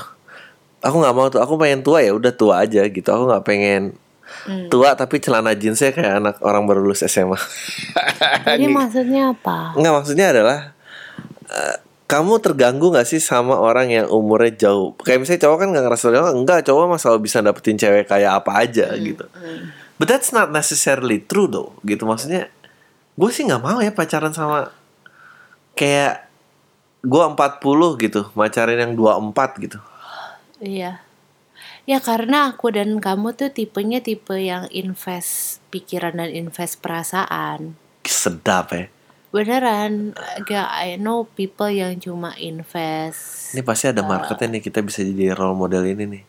[0.82, 3.08] Aku nggak mau tuh aku pengen tua ya udah tua aja gitu.
[3.08, 3.96] Aku nggak pengen
[4.72, 7.36] tua tapi celana jeansnya kayak anak orang baru lulus SMA
[8.48, 9.76] jadi maksudnya apa?
[9.76, 10.60] Nggak maksudnya adalah
[12.12, 14.92] kamu terganggu nggak sih sama orang yang umurnya jauh?
[15.00, 18.44] Kayak misalnya cowok kan nggak ngerasa "Oh, enggak cowok mah selalu bisa dapetin cewek kayak
[18.44, 19.24] apa aja gitu.
[19.96, 22.04] but that's not necessarily true though gitu.
[22.04, 22.52] Maksudnya
[23.16, 24.76] gue sih nggak mau ya pacaran sama
[25.72, 26.28] kayak
[27.06, 29.80] gue 40 gitu pacaran yang 24 gitu.
[30.60, 31.00] Iya.
[31.88, 37.80] Ya karena aku dan kamu tuh tipenya tipe yang invest pikiran dan invest perasaan.
[38.02, 38.90] sedap ya
[39.32, 40.12] Beneran,
[40.44, 45.32] gak I know people yang cuma invest ini pasti ada marketnya nih kita bisa jadi
[45.32, 46.24] role model ini nih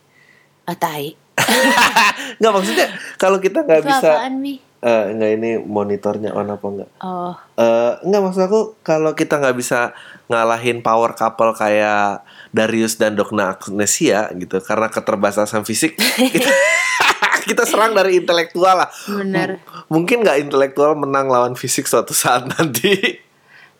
[0.63, 1.11] ah, tai.
[2.39, 2.87] nggak maksudnya
[3.19, 4.55] kalau kita nggak bisa apaan, Mi?
[4.79, 9.55] eh nggak ini monitornya on apa enggak Oh, Eh enggak maksud aku kalau kita nggak
[9.55, 9.91] bisa
[10.27, 15.99] ngalahin power couple kayak Darius dan Dogna Agnesia gitu karena keterbatasan fisik
[16.33, 16.47] kita,
[17.49, 18.89] kita serang dari intelektual lah.
[19.05, 19.59] Bener.
[19.59, 23.19] M- mungkin nggak intelektual menang lawan fisik suatu saat nanti.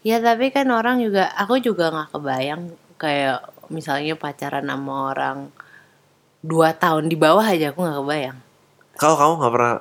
[0.03, 2.61] Ya tapi kan orang juga, aku juga nggak kebayang
[2.99, 3.39] kayak
[3.71, 5.37] misalnya pacaran sama orang
[6.43, 8.37] dua tahun di bawah aja aku nggak kebayang.
[8.93, 9.73] Kalau kamu nggak pernah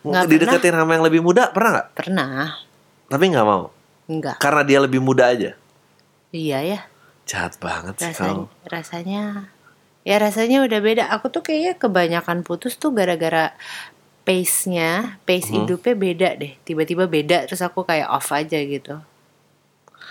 [0.00, 1.88] Nggak dideketin sama yang lebih muda, pernah nggak?
[1.96, 2.30] Pernah?
[3.10, 3.68] Tapi nggak mau,
[4.06, 4.36] Enggak.
[4.38, 5.56] karena dia lebih muda aja.
[6.30, 6.80] Iya ya.
[7.26, 8.44] Jahat banget sih rasanya kamu.
[8.66, 9.22] rasanya
[10.00, 13.52] ya rasanya udah beda aku tuh kayaknya kebanyakan putus tuh gara-gara
[14.22, 15.64] pace-nya pace Hmm.
[15.64, 19.00] hidupnya beda deh tiba-tiba beda terus aku kayak off aja gitu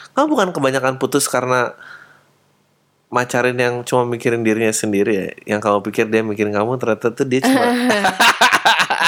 [0.09, 1.77] Kamu bukan kebanyakan putus karena
[3.09, 5.27] macarin yang cuma mikirin dirinya sendiri ya.
[5.47, 8.13] Yang kamu pikir dia mikirin kamu ternyata tuh dia cuma nah,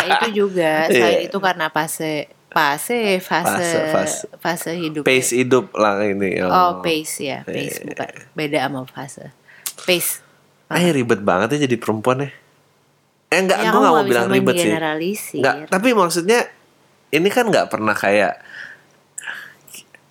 [0.21, 1.27] itu juga selain Iya.
[1.29, 4.71] itu karena fase fase fase Fase, fase.
[4.73, 6.37] hidup pace hidup lah ini.
[6.41, 7.93] oh pace ya pace Iya.
[7.93, 9.25] bukan beda sama fase
[9.83, 10.21] pace
[10.77, 12.29] Eh ribet banget ya jadi perempuan ya.
[13.31, 14.71] Eh enggak, ya gue aku gak mau bilang ribet sih.
[15.39, 16.39] Enggak, tapi maksudnya
[17.11, 18.39] ini kan nggak pernah kayak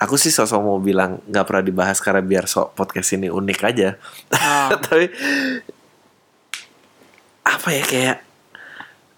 [0.01, 3.97] aku sih sosok mau bilang nggak pernah dibahas karena biar sok podcast ini unik aja.
[4.33, 4.69] Oh.
[4.85, 5.13] tapi
[7.45, 8.19] apa ya kayak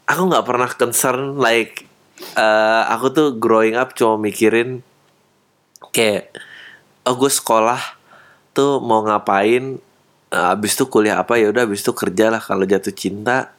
[0.06, 1.86] aku nggak pernah concern like
[2.34, 4.82] eh, aku tuh growing up cuma mikirin
[5.94, 6.34] kayak
[7.06, 7.80] oh gue sekolah
[8.54, 9.78] tuh mau ngapain
[10.32, 11.36] abis itu kuliah apa?
[11.36, 12.40] Ya udah abis itu kerja lah.
[12.40, 13.52] Kalau jatuh cinta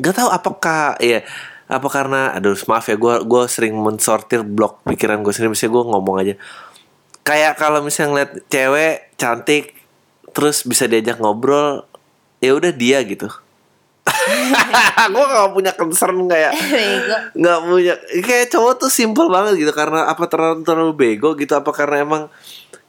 [0.00, 1.20] Gak tahu apakah ya
[1.68, 5.52] apa karena aduh maaf ya gue gue sering mensortir blok pikiran gue sendiri.
[5.52, 6.34] Misalnya gue ngomong aja.
[7.22, 9.76] Kayak kalau misalnya ngeliat cewek cantik
[10.32, 11.84] terus bisa diajak ngobrol
[12.40, 13.28] ya udah dia gitu
[15.14, 16.52] gue gak punya concern kayak
[17.38, 21.70] nggak punya kayak cowok tuh simple banget gitu karena apa terlalu terlalu bego gitu apa
[21.70, 22.22] karena emang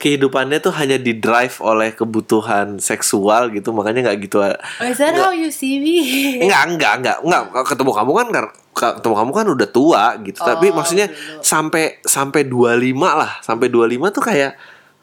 [0.01, 5.15] kehidupannya tuh hanya di drive oleh kebutuhan seksual gitu makanya nggak gitu Oh, is that
[5.15, 5.95] how you see me?
[6.43, 7.63] Enggak, enggak, enggak, enggak.
[7.71, 8.27] Ketemu kamu kan
[8.73, 10.39] ketemu kamu kan udah tua gitu.
[10.43, 11.39] Tapi Oh, maksudnya dulu.
[11.39, 13.31] sampai sampai 25 lah.
[13.39, 14.51] Sampai 25 tuh kayak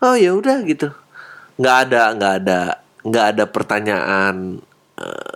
[0.05, 0.93] oh ya udah gitu.
[1.57, 2.61] Enggak ada enggak ada
[3.01, 4.35] enggak ada pertanyaan
[5.01, 5.30] eh,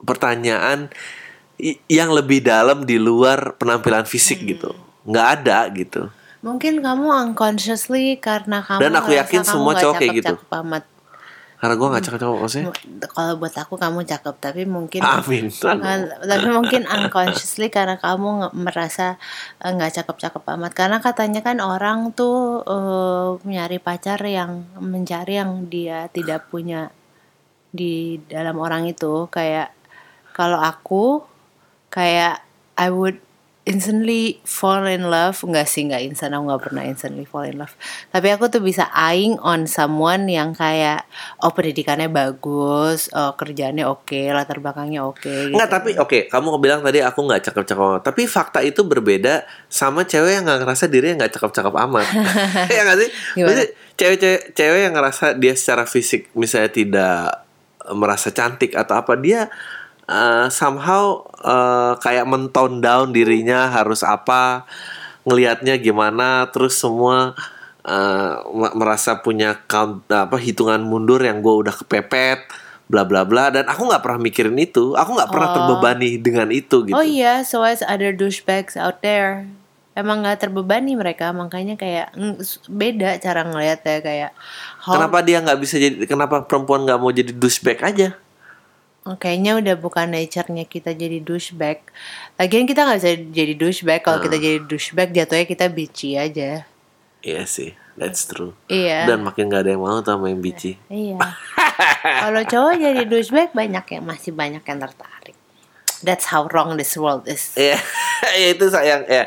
[0.00, 0.92] pertanyaan
[1.88, 4.48] yang lebih dalam di luar penampilan fisik Hmm.
[4.48, 4.70] gitu.
[5.06, 6.02] Enggak ada gitu.
[6.44, 10.34] Mungkin kamu unconsciously karena kamu Dan aku yakin semua nggak cowok kayak gitu.
[10.52, 10.84] amat.
[11.56, 12.66] Karena gue gak cakep-cakep maksudnya.
[13.08, 15.48] Kalau buat aku kamu cakep, tapi mungkin Amin.
[15.48, 19.16] Kan- tapi mungkin unconsciously karena kamu merasa
[19.58, 25.64] eh, nggak cakep-cakep amat karena katanya kan orang tuh eh, nyari pacar yang mencari yang
[25.66, 26.92] dia tidak punya
[27.72, 29.72] di dalam orang itu kayak
[30.36, 31.24] kalau aku
[31.88, 32.44] kayak
[32.76, 33.24] I would
[33.66, 35.40] instantly fall in love.
[35.40, 36.36] Nggak sih nggak instan.
[36.36, 37.72] Aku nggak pernah instantly fall in love.
[38.12, 41.08] Tapi aku tuh bisa eyeing on someone yang kayak
[41.40, 45.56] oh pendidikannya bagus oh kerjaannya oke latar belakangnya oke gitu.
[45.56, 48.02] Enggak tapi oke kamu bilang tadi aku nggak cakep-cakep amat.
[48.06, 52.06] Tapi fakta itu berbeda sama cewek yang nggak ngerasa dirinya nggak cakep-cakep amat.
[52.76, 53.10] Ya nggak sih?
[53.96, 57.46] Cewek-cewek cewek yang ngerasa dia secara fisik misalnya tidak
[57.94, 59.46] merasa cantik atau apa Dia
[60.06, 61.04] eh, somehow
[61.38, 64.64] eh, kayak mentone down dirinya harus apa
[65.22, 67.34] Ngelihatnya gimana Terus semua
[67.82, 72.46] eh, me- merasa punya count apa hitungan mundur yang gue udah kepepet
[72.86, 75.54] bla bla bla dan aku nggak pernah mikirin itu aku nggak pernah Oh.
[75.56, 79.42] terbebani dengan itu gitu Oh iya, so as other douchebags out there.
[79.90, 82.38] Emang nggak terbebani mereka, makanya kayak mm,
[82.68, 84.30] beda cara ngeliatnya kayak.
[84.78, 88.14] how- kenapa dia nggak bisa jadi kenapa perempuan nggak mau jadi douchebag aja
[89.14, 91.78] Kayaknya udah bukan nature-nya kita jadi douchebag.
[92.34, 94.00] Lagian kita nggak bisa jadi douchebag.
[94.00, 94.24] Kalau Ah.
[94.24, 96.66] kita jadi douchebag, jatuhnya kita bitchy aja.
[97.20, 99.02] iya sih that's true Iya.
[99.04, 101.18] dan makin gak ada yang mau sama yang bici Iya.
[102.22, 105.34] Kalau cowok jadi douchebag banyak yang masih banyak yang tertarik.
[106.00, 107.50] That's how wrong this world is.
[107.56, 107.82] Iya,
[108.42, 109.26] ya itu sayang ya.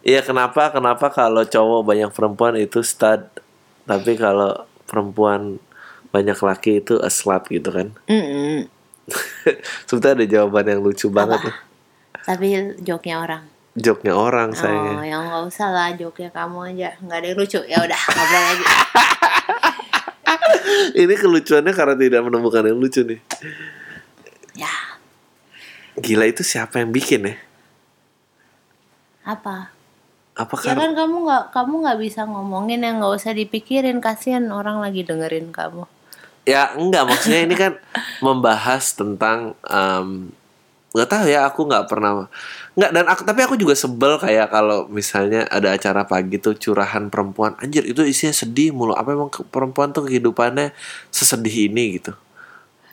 [0.00, 3.22] Iya kenapa kenapa kalau cowok banyak perempuan itu stud,
[3.84, 5.62] tapi kalau perempuan
[6.08, 7.94] banyak laki itu a slut gitu kan?
[8.08, 8.66] Mm-mm.
[9.88, 11.56] Sebetulnya ada jawaban yang lucu banget tuh.
[12.24, 12.46] Tapi
[12.80, 13.42] joknya orang.
[13.72, 15.06] Joknya orang Oh, sayangnya.
[15.06, 16.88] yang nggak usah lah joknya kamu aja.
[16.98, 17.58] Nggak ada yang lucu.
[17.64, 18.64] Ya udah ngobrol lagi.
[20.98, 23.20] Ini kelucuannya karena tidak menemukan yang lucu nih.
[24.54, 24.72] ya
[25.96, 27.36] Gila itu siapa yang bikin ya?
[29.24, 29.68] apa?
[30.32, 34.00] Apa Ya kan kamu nggak kamu nggak bisa ngomongin yang nggak usah dipikirin.
[34.00, 35.84] Kasihan orang lagi dengerin kamu.
[36.48, 37.72] Ya enggak maksudnya ini kan
[38.24, 40.32] membahas tentang em,
[40.96, 42.24] nggak tahu ya aku nggak pernah
[42.72, 47.12] nggak dan aku tapi aku juga sebel kayak kalau misalnya ada acara pagi tuh curahan
[47.12, 50.72] perempuan anjir itu isinya sedih mulu apa emang perempuan tuh kehidupannya
[51.12, 52.16] sesedih ini gitu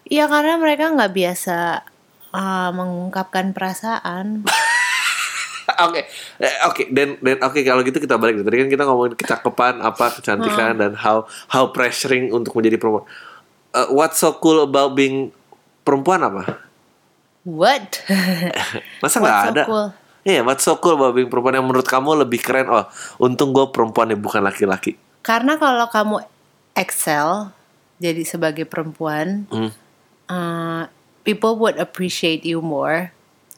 [0.06, 1.82] Iya karena mereka nggak biasa
[2.30, 4.46] uh, mengungkapkan perasaan.
[5.66, 6.06] Oke,
[6.38, 8.38] Eh, oke, dan dan oke kalau gitu kita balik.
[8.46, 13.10] Tadi kan kita ngomongin kecakapan, apa kecantikan dan how how pressuring untuk menjadi perempuan.
[13.76, 15.36] Uh, what's so cool about being
[15.84, 16.64] perempuan apa?
[17.44, 18.00] What?
[19.04, 19.64] Masa What's nggak so ada?
[19.68, 19.88] cool?
[20.26, 22.66] Iya, what's so cool about being perempuan yang menurut kamu lebih keren?
[22.66, 22.88] Oh,
[23.20, 24.96] untung gue perempuan ya bukan laki-laki.
[25.22, 26.24] Karena kalau kamu
[26.74, 27.52] excel
[28.00, 29.70] jadi sebagai perempuan, Hmm.
[30.26, 30.88] uh,
[31.22, 33.12] people would appreciate you more.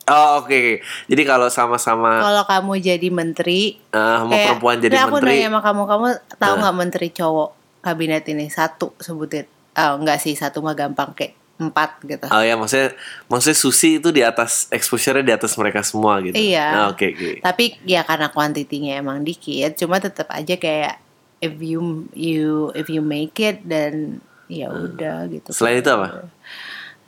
[0.07, 5.01] Oh oke, jadi kalau sama-sama Kalau kamu jadi menteri, uh, sama kayak, perempuan jadi "Ini
[5.03, 6.05] aku menteri, nanya sama kamu, kamu
[6.39, 7.49] tahu nggak menteri cowok
[7.83, 9.43] kabinet ini satu sebutin?
[9.77, 12.25] Oh enggak sih satu mah gampang kayak empat gitu.
[12.29, 12.93] Oh ya maksudnya
[13.25, 16.37] maksudnya Susi itu di atas exposure-nya di atas mereka semua gitu.
[16.37, 16.85] Iya.
[16.85, 17.41] Ah, Oke oke.
[17.41, 21.01] Tapi ya karena kuantitinya emang dikit, cuma tetap aja kayak
[21.41, 25.49] if you you if you make it dan ya udah gitu.
[25.53, 26.29] Selain itu apa?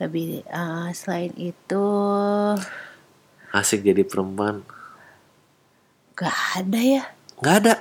[0.02, 1.86] Lebih ah, selain itu
[3.50, 4.62] Asik jadi perempuan.
[6.14, 7.02] gak ada ya.
[7.42, 7.74] Nggak ada.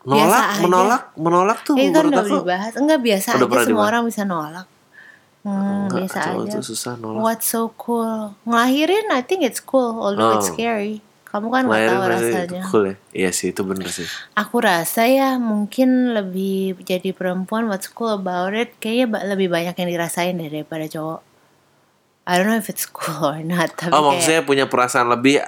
[0.00, 0.60] Nolak, Biasa aja.
[0.60, 2.36] menolak, menolak tuh Itu kan udah aku.
[2.40, 2.72] dibahas.
[2.74, 3.88] Enggak biasa Udah aja semua dibahas.
[3.88, 4.66] orang bisa nolak.
[5.40, 6.52] Hmm, Nggak, biasa cowok aja.
[6.52, 7.20] tuh susah nolak.
[7.20, 8.16] What's so cool?
[8.42, 10.54] Ngelahirin I think it's cool, although it's Oh.
[10.54, 11.00] scary.
[11.22, 12.62] Kamu kan nggak tahu itu rasanya.
[12.66, 12.94] cool ya.
[13.14, 14.02] Iya sih itu bener sih.
[14.34, 19.88] Aku rasa ya mungkin lebih jadi perempuan what's cool about it kayaknya lebih banyak yang
[19.90, 21.20] dirasain deh daripada cowok.
[22.24, 25.38] I don't know if it's cool or not tapi Oh kayak maksudnya punya perasaan lebih.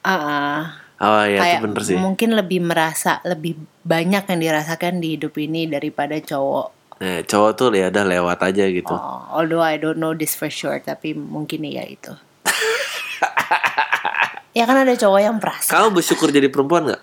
[0.00, 0.60] ah, ah.
[1.00, 1.96] Oh ya kayak itu bener sih.
[1.96, 3.56] mungkin lebih merasa lebih
[3.88, 7.00] banyak yang dirasakan di hidup ini daripada cowok.
[7.00, 8.92] Nah, cowok tuh ya udah lewat aja gitu.
[8.92, 12.12] Oh, although I don't know this for sure tapi mungkin ya itu.
[14.58, 15.72] ya kan ada cowok yang perasa.
[15.72, 17.02] Kamu bersyukur jadi perempuan nggak?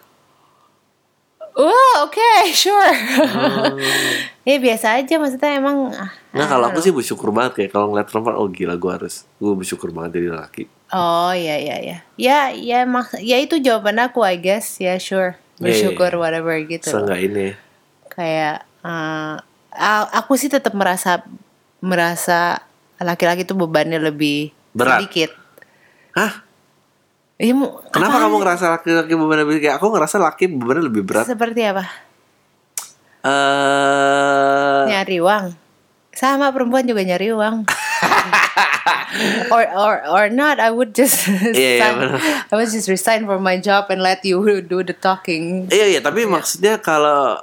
[1.57, 2.93] Oh, oke, sure.
[3.33, 3.73] Oh.
[4.45, 8.05] ya biasa aja maksudnya emang ah, Nah kalau aku sih bersyukur banget kayak kalau ngeliat
[8.05, 10.76] perempuan, oh gila gue harus, gue bersyukur banget jadi laki.
[10.89, 15.35] Oh ya ya ya ya ya mak ya itu jawaban aku I guess ya sure
[15.57, 16.19] Iya, bersyukur iya.
[16.19, 16.87] whatever gitu.
[16.87, 17.47] Seenggak ini.
[18.07, 19.41] kayak a-
[20.11, 21.21] aku sih tetap merasa
[21.79, 22.61] merasa
[22.97, 25.01] laki-laki itu bebannya lebih Berat.
[25.01, 25.31] sedikit
[26.13, 26.41] Hah?
[27.35, 28.23] Iya, mu- Kenapa apaan?
[28.23, 31.25] kamu ngerasa laki-laki beban lebih kayak aku ngerasa laki bebannya lebih berat?
[31.25, 31.85] seperti apa
[33.21, 35.45] Eh, nyari uang
[36.11, 37.65] sama perempuan juga nyari uang
[39.55, 42.21] or or or not I would just resign- benar.
[42.49, 45.99] I would just resign from my job and let you do the talking iya iya,
[46.01, 47.41] tapi maksudnya kalau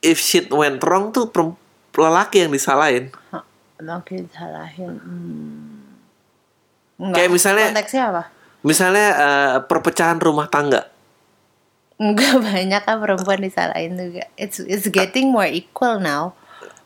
[0.00, 1.28] if shit went wrong tuh
[1.96, 3.12] lelaki yang disalahin.
[3.80, 7.12] Laki salahin hmm.
[7.16, 8.22] Kayak misalnya- konteksnya apa
[8.60, 10.92] Misalnya eh, perpecahan rumah tangga.
[12.00, 14.28] Enggak banyak kan perempuan disalahin juga.
[14.36, 16.36] It's it's getting more equal now.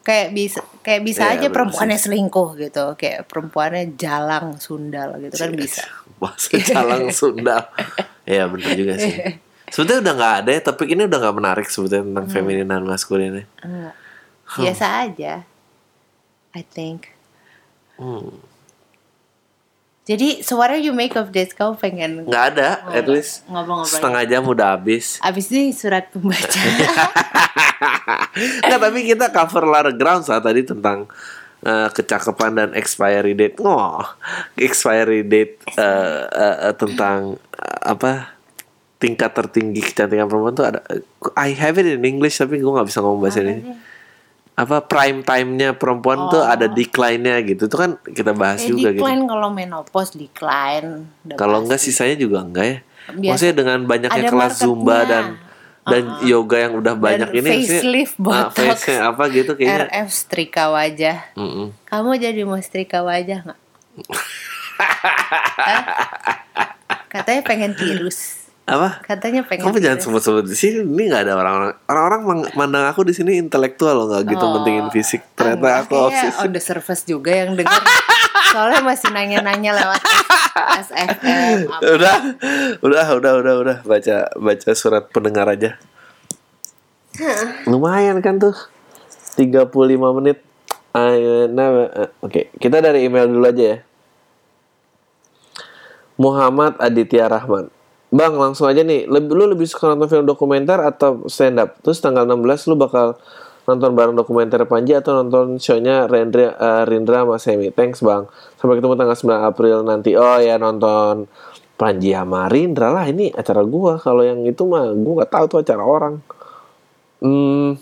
[0.05, 2.85] Kayak bisa kayak bisa Iya, aja perempuannya selingkuh gitu.
[2.95, 5.83] Kayak perempuannya jalang sundal gitu kan bisa.
[6.21, 7.73] Bahasa Calang Sunda.
[8.29, 9.17] Iya bener juga sih.
[9.73, 12.35] Sebetulnya udah nggak ada ya, tapi ini udah nggak menarik sebetulnya tentang Hmm.
[12.37, 13.45] feminin dan maskulin ya.
[13.65, 13.95] Enggak.
[14.55, 15.33] Biasa aja.
[16.55, 17.11] I think.
[17.99, 18.39] Hmm.
[20.05, 21.57] Jadi, so what are you make of this?
[21.57, 23.89] Kau pengen Nggak ada, at least ngobrol-ngobrol.
[23.89, 25.17] setengah jam udah habis.
[25.25, 26.61] Abis ini surat pembaca.
[28.69, 31.09] Nggak, tapi kita cover of ground saat tadi tentang
[31.65, 33.57] eh, kecakapan dan expiry date.
[33.65, 34.05] Oh,
[34.61, 38.37] expiry date eh, eh, tentang eh, apa
[39.01, 40.81] tingkat tertinggi kecantikan perempuan tuh ada.
[41.33, 43.73] I have it in English tapi gue nggak bisa ngomong bahasa ini.
[44.55, 47.67] Apa prime time-nya perempuan tuh ada decline-nya gitu.
[47.67, 49.03] Itu kan kita bahas eh, juga gitu.
[49.03, 51.11] decline kalau menopause decline.
[51.35, 52.79] Kalau enggak sisanya juga enggak ya.
[53.11, 53.31] Biasa.
[53.35, 55.25] Maksudnya dengan banyaknya Ada kelas zumba dan
[55.85, 59.93] dan yoga yang udah banyak ini maksudnya- facelift, ah, botox, face apa gitu kayaknya.
[59.93, 61.19] RF setrika wajah.
[61.37, 61.77] Mm-mm.
[61.85, 63.61] Kamu jadi mau setrika wajah nggak?
[67.13, 68.44] Katanya pengen tirus.
[68.65, 69.05] Apa?
[69.05, 70.09] Katanya pengen Kamu jangan tirus.
[70.09, 70.81] sebut-sebut di sini.
[70.81, 71.73] Ini nggak ada orang-orang.
[71.85, 72.21] Orang-orang
[72.57, 74.53] mandang aku di sini intelektual loh, nggak gitu Oh.
[74.57, 75.21] mentingin fisik.
[75.37, 76.41] Ternyata aku Kayaknya obsesi.
[76.41, 77.83] on the surface juga yang denger.
[78.57, 80.01] Soalnya masih nanya-nanya lewat
[80.81, 81.59] SFM.
[81.69, 81.77] apa.
[81.93, 82.15] Udah,
[82.81, 83.77] udah, udah, udah, udah.
[83.85, 85.77] Baca, baca surat pendengar aja.
[87.69, 88.57] Lumayan kan tuh.
[89.37, 89.69] 35
[90.15, 90.39] menit.
[90.95, 93.79] Ayo, eh, Oke, kita dari email dulu aja ya.
[96.15, 97.74] Muhammad Aditya Rahman.
[98.15, 99.11] Bang, langsung aja nih.
[99.11, 101.75] Lebih, lu lebih suka nonton film dokumenter atau stand up?
[101.83, 103.19] Terus tanggal 16 lu bakal
[103.67, 107.75] nonton bareng dokumenter Panji atau nonton show-nya Rendra, eh, Rindra sama Semi?
[107.75, 108.31] Thanks, Bang.
[108.55, 110.15] Sampai ketemu tanggal 9 April nanti.
[110.15, 111.27] Oh ya, nonton
[111.75, 113.11] Panji sama Rindra lah.
[113.11, 113.99] Ini acara gua.
[113.99, 116.15] Kalau yang itu mah gua nggak tahu tuh acara orang.
[117.19, 117.75] Hmm,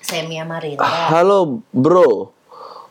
[0.00, 0.60] Semi sama Ah.
[0.64, 0.88] Rindra.
[1.12, 2.32] Halo bro,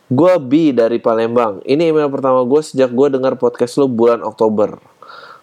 [0.04, 1.64] Gue B dari Palembang.
[1.64, 4.76] Ini email pertama gue sejak gue dengar podcast lo bulan Oktober.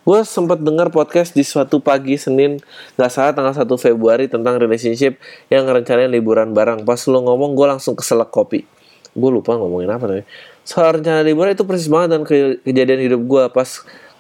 [0.02, 2.58] Gue sempat dengar podcast di suatu pagi Senin
[2.98, 5.22] Gak salah tanggal 1 Februari tentang relationship
[5.54, 6.90] Yang rencananya liburan bareng.
[6.90, 8.66] Pas lo ngomong gue langsung keselak kopi.
[9.14, 10.26] Gue lupa ngomongin apa tapi
[10.66, 13.70] Soal rencana liburan itu persis banget dan ke kejadian hidup gue Pas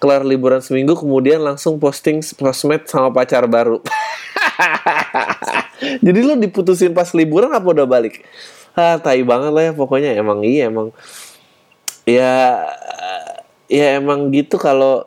[0.01, 3.77] kelar liburan seminggu kemudian langsung posting sosmed sama pacar baru.
[6.05, 8.25] Jadi lo diputusin pas liburan apa udah balik?
[8.73, 10.89] Ah, tai banget lah ya pokoknya emang iya emang
[12.09, 12.65] ya
[13.69, 15.05] ya emang gitu kalau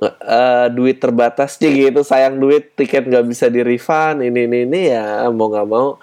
[0.00, 4.80] uh, duit terbatas sih gitu sayang duit tiket nggak bisa di refund ini ini ini
[4.92, 5.96] ya mau nggak mau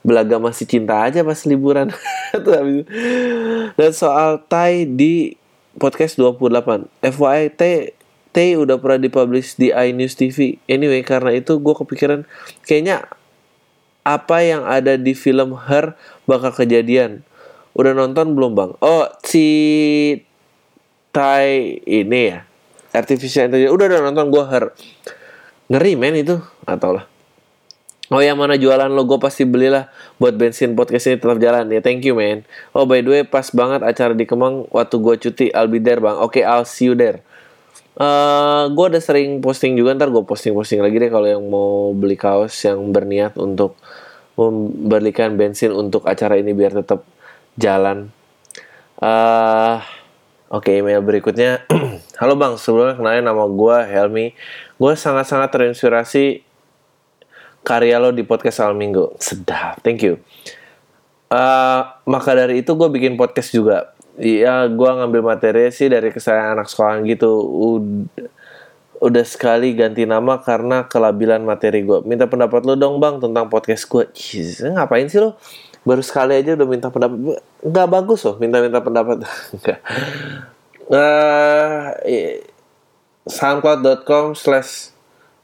[0.00, 1.92] belaga masih cinta aja pas liburan.
[3.78, 5.36] Dan soal Thai di
[5.76, 7.62] podcast 28 FYI T
[8.30, 12.24] T udah pernah dipublish di iNews TV anyway karena itu gue kepikiran
[12.62, 13.10] kayaknya
[14.06, 17.26] apa yang ada di film Her bakal kejadian.
[17.76, 18.70] Udah nonton belum bang?
[18.80, 19.46] Oh si
[21.10, 22.49] Thai ini ya
[22.94, 24.64] artificial intelligence udah udah nonton gue her
[25.70, 26.36] ngeri men itu
[26.66, 27.06] atau lah
[28.10, 29.86] Oh yang mana jualan lo gue pasti belilah
[30.18, 32.42] buat bensin podcast ini tetap jalan ya thank you man.
[32.74, 36.02] Oh by the way pas banget acara di Kemang waktu gue cuti I'll be there
[36.02, 36.18] bang.
[36.18, 37.22] Oke okay, I'll see you there.
[37.94, 41.46] Uh, eh, gue udah sering posting juga ntar gue posting posting lagi deh kalau yang
[41.46, 43.78] mau beli kaos yang berniat untuk
[44.34, 47.06] memberikan bensin untuk acara ini biar tetap
[47.54, 48.10] jalan.
[48.98, 49.78] Uh,
[50.50, 51.62] Oke okay, email berikutnya
[52.20, 54.36] Halo bang, sebelumnya kenalin nama gue Helmi.
[54.76, 56.44] Gue sangat-sangat terinspirasi
[57.64, 59.16] karya lo di podcast Al Minggu.
[59.16, 60.20] Sedap, thank you.
[61.32, 63.96] Uh, Maka dari itu gue bikin podcast juga.
[64.20, 67.40] Iya, gue ngambil materi sih dari kesayangan anak sekolah gitu.
[67.40, 68.28] Udah,
[69.00, 73.88] udah sekali ganti nama karena kelabilan materi gue Minta pendapat lo dong bang tentang podcast
[73.88, 74.04] gue
[74.76, 75.40] Ngapain sih lo?
[75.80, 77.40] baru sekali aja udah minta pendapat.
[77.64, 79.24] Nggak bagus loh minta-minta pendapat
[80.90, 81.96] uh,
[83.26, 84.92] soundcloud.com slash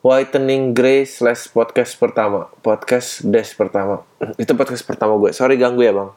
[0.03, 2.51] whitening gray slash podcast pertama.
[2.61, 4.03] Podcast dash pertama.
[4.42, 5.30] Itu podcast pertama gue.
[5.30, 6.11] Sorry ganggu ya bang.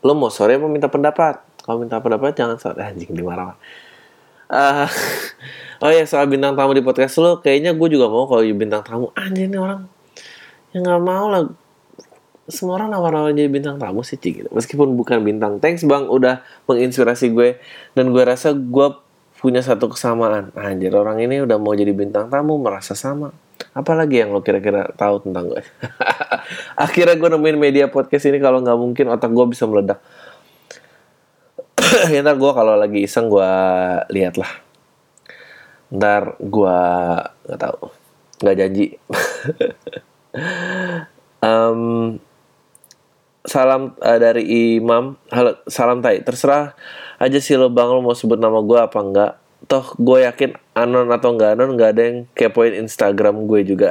[0.00, 1.40] Lo mau sore mau minta pendapat?
[1.60, 3.56] Kalau minta pendapat jangan sore anjing dimarah
[4.50, 4.86] uh,
[5.86, 9.14] oh ya soal bintang tamu di podcast lo kayaknya gue juga mau kalau bintang tamu.
[9.14, 9.86] Anjing ini orang.
[10.74, 11.42] Yang nggak mau lah
[12.50, 14.48] semua orang nawar-nawar jadi bintang tamu sih Cik gitu.
[14.50, 15.62] Meskipun bukan bintang.
[15.62, 17.56] Thanks Bang udah menginspirasi gue
[17.94, 18.86] dan gue rasa gue
[19.40, 20.52] punya satu kesamaan.
[20.52, 23.32] Anjir orang ini udah mau jadi bintang tamu merasa sama.
[23.72, 25.62] Apalagi yang lo kira-kira tahu tentang gue?
[26.84, 30.02] Akhirnya gue nemuin media podcast ini kalau nggak mungkin otak gue bisa meledak.
[32.12, 33.52] ya, ntar gue kalau lagi iseng gue
[34.12, 34.52] lihat lah.
[35.90, 36.78] Ntar gue
[37.48, 37.80] nggak tahu,
[38.44, 38.86] nggak janji.
[41.42, 42.16] um,
[43.50, 44.46] salam uh, dari
[44.78, 45.18] Imam.
[45.34, 46.22] Halo salam tai.
[46.22, 46.78] Terserah
[47.18, 49.32] aja sih lo lo mau sebut nama gue apa enggak.
[49.66, 53.90] Toh gue yakin anon atau enggak anon enggak ada yang kepoin Instagram gue juga.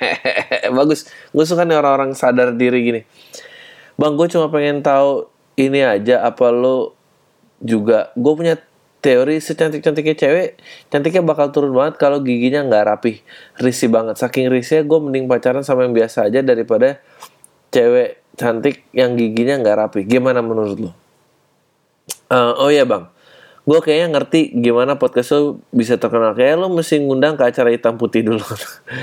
[0.78, 1.12] Bagus.
[1.36, 3.00] Gue suka nih orang-orang sadar diri gini.
[4.00, 5.28] Bang gue cuma pengen tahu
[5.60, 6.96] ini aja apa lo
[7.60, 8.54] juga gue punya
[9.02, 10.62] teori secantik cantiknya cewek
[10.94, 13.20] cantiknya bakal turun banget kalau giginya nggak rapih.
[13.60, 14.16] Risih banget.
[14.16, 17.04] Saking risihnya gue mending pacaran sama yang biasa aja daripada
[17.74, 20.00] cewek cantik yang giginya nggak rapi.
[20.06, 20.90] Gimana menurut lo?
[22.28, 23.08] Uh, oh ya bang,
[23.68, 26.32] gue kayaknya ngerti gimana podcast lo bisa terkenal.
[26.32, 28.44] Kayak lo mesti ngundang ke acara hitam putih dulu.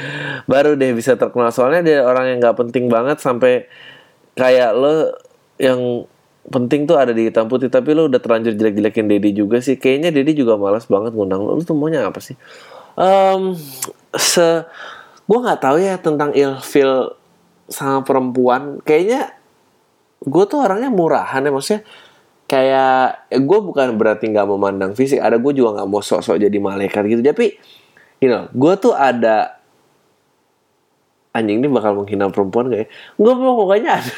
[0.52, 1.54] Baru deh bisa terkenal.
[1.54, 3.70] Soalnya dia orang yang nggak penting banget sampai
[4.34, 5.14] kayak lo
[5.62, 6.06] yang
[6.46, 7.70] penting tuh ada di hitam putih.
[7.70, 9.78] Tapi lo udah terlanjur jelek-jelekin Dedi juga sih.
[9.78, 11.58] Kayaknya Dedi juga malas banget ngundang lo.
[11.58, 12.38] Lo tuh maunya apa sih?
[12.98, 13.54] Um,
[14.16, 14.64] se
[15.26, 17.18] gue nggak tahu ya tentang ilfil
[17.70, 19.34] sama perempuan kayaknya
[20.26, 21.82] gue tuh orangnya murahan ya maksudnya
[22.46, 26.58] kayak ya gue bukan berarti nggak memandang fisik ada gue juga nggak mau sok-sok jadi
[26.62, 27.22] malaikat gitu.
[27.26, 27.58] Tapi
[28.22, 29.58] you know gue tuh ada
[31.34, 32.88] anjing ini bakal menghina perempuan kayak
[33.18, 34.18] gue mau pokoknya ada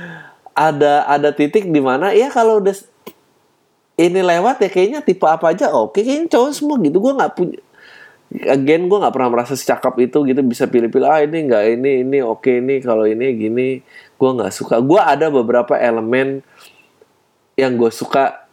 [0.68, 2.74] ada ada titik di mana ya kalau udah
[3.96, 6.98] ini lewat ya kayaknya tipe apa aja oke kayaknya cowok semua gitu.
[6.98, 7.58] Gue nggak punya
[8.30, 10.40] again gue nggak pernah merasa secakap itu gitu.
[10.46, 13.68] Bisa pilih-pilih ah ini nggak ini ini oke ini kalau ini gini.
[14.16, 14.78] Gue nggak suka.
[14.78, 16.42] Gue ada beberapa elemen
[17.58, 18.46] yang gue suka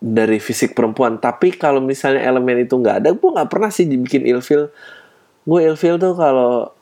[0.00, 1.20] dari fisik perempuan.
[1.20, 4.72] Tapi kalau misalnya elemen itu nggak ada gue nggak pernah sih dibikin ilfil.
[5.44, 6.72] Gue ilfil tuh kalau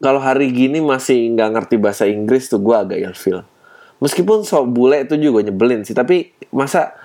[0.00, 3.44] kalau hari gini masih nggak ngerti bahasa Inggris tuh gue agak ilfil.
[4.00, 6.96] Meskipun sok bule itu juga nyebelin sih tapi masa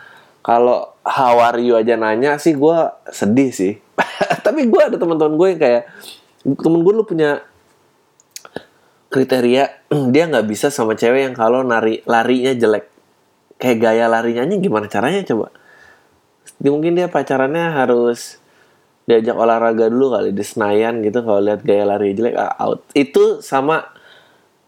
[0.45, 2.77] kalau how are you aja nanya sih gue
[3.09, 3.81] sedih sih.
[4.45, 5.83] Tapi gue ada teman-teman gue yang kayak
[6.45, 7.41] temen gue lu punya
[9.09, 12.85] kriteria dia nggak bisa sama cewek yang kalau nari larinya jelek.
[13.57, 15.49] Kayak gaya larinya gimana caranya coba?
[16.61, 18.37] Dia- mungkin dia pacarannya harus
[19.09, 22.85] diajak olahraga dulu kali di Senayan gitu kalau lihat gaya lari jelek ah, out.
[22.93, 23.81] Itu sama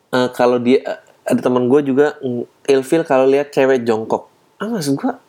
[0.09, 2.17] eh, kalau dia eh, ada teman gue juga
[2.65, 4.25] ilfil kalau lihat cewek jongkok.
[4.57, 5.26] Ah maksud gue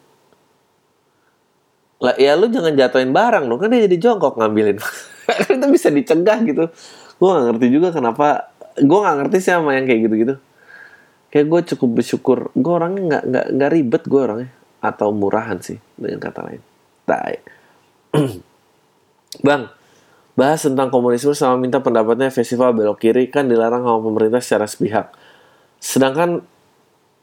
[1.99, 4.79] lah ya lu jangan jatuhin barang dong kan dia jadi jongkok ngambilin.
[5.29, 6.73] Kan itu bisa dicegah gitu.
[7.21, 8.49] Gue gak ngerti juga kenapa
[8.81, 10.35] gue gak ngerti sih sama yang kayak gitu gitu
[11.29, 14.51] kayak gue cukup bersyukur gue orangnya nggak nggak nggak ribet gue orangnya.
[14.79, 16.63] Atau murahan sih dengan kata lain.
[17.05, 17.37] Tai.
[19.47, 19.63] Bang
[20.39, 25.11] bahas tentang komunisme sama minta pendapatnya festival belok kiri kan dilarang sama pemerintah secara sepihak.
[25.83, 26.47] Sedangkan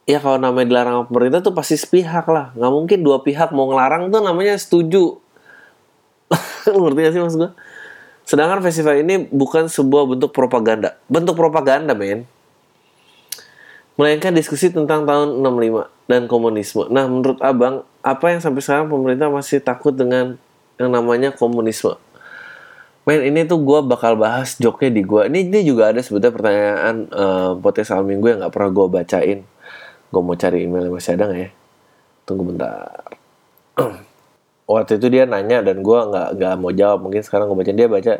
[0.06, 4.14] ya kalau namanya dilarang pemerintah tuh pasti sepihak lah nggak mungkin dua pihak mau ngelarang
[4.14, 5.18] tuh namanya setuju
[6.70, 7.52] ngerti gak sih maksud gue
[8.26, 12.26] sedangkan festival ini bukan sebuah bentuk propaganda bentuk propaganda men
[13.96, 16.92] melainkan diskusi tentang tahun 65 dan komunisme.
[16.92, 20.36] Nah, menurut Abang, apa yang sampai sekarang pemerintah masih takut dengan
[20.76, 21.96] yang namanya komunisme?
[23.06, 25.22] Men, ini tuh gue bakal bahas joknya di gue.
[25.30, 29.40] Ini, ini juga ada sebetulnya pertanyaan eh, podcast awal minggu yang gak pernah gue bacain.
[30.16, 31.50] Gue mau cari email yang masih ada gak ya?
[32.24, 33.04] Tunggu bentar.
[34.72, 37.04] Waktu itu dia nanya dan gue nggak nggak mau jawab.
[37.04, 38.14] Mungkin sekarang gue baca dia baca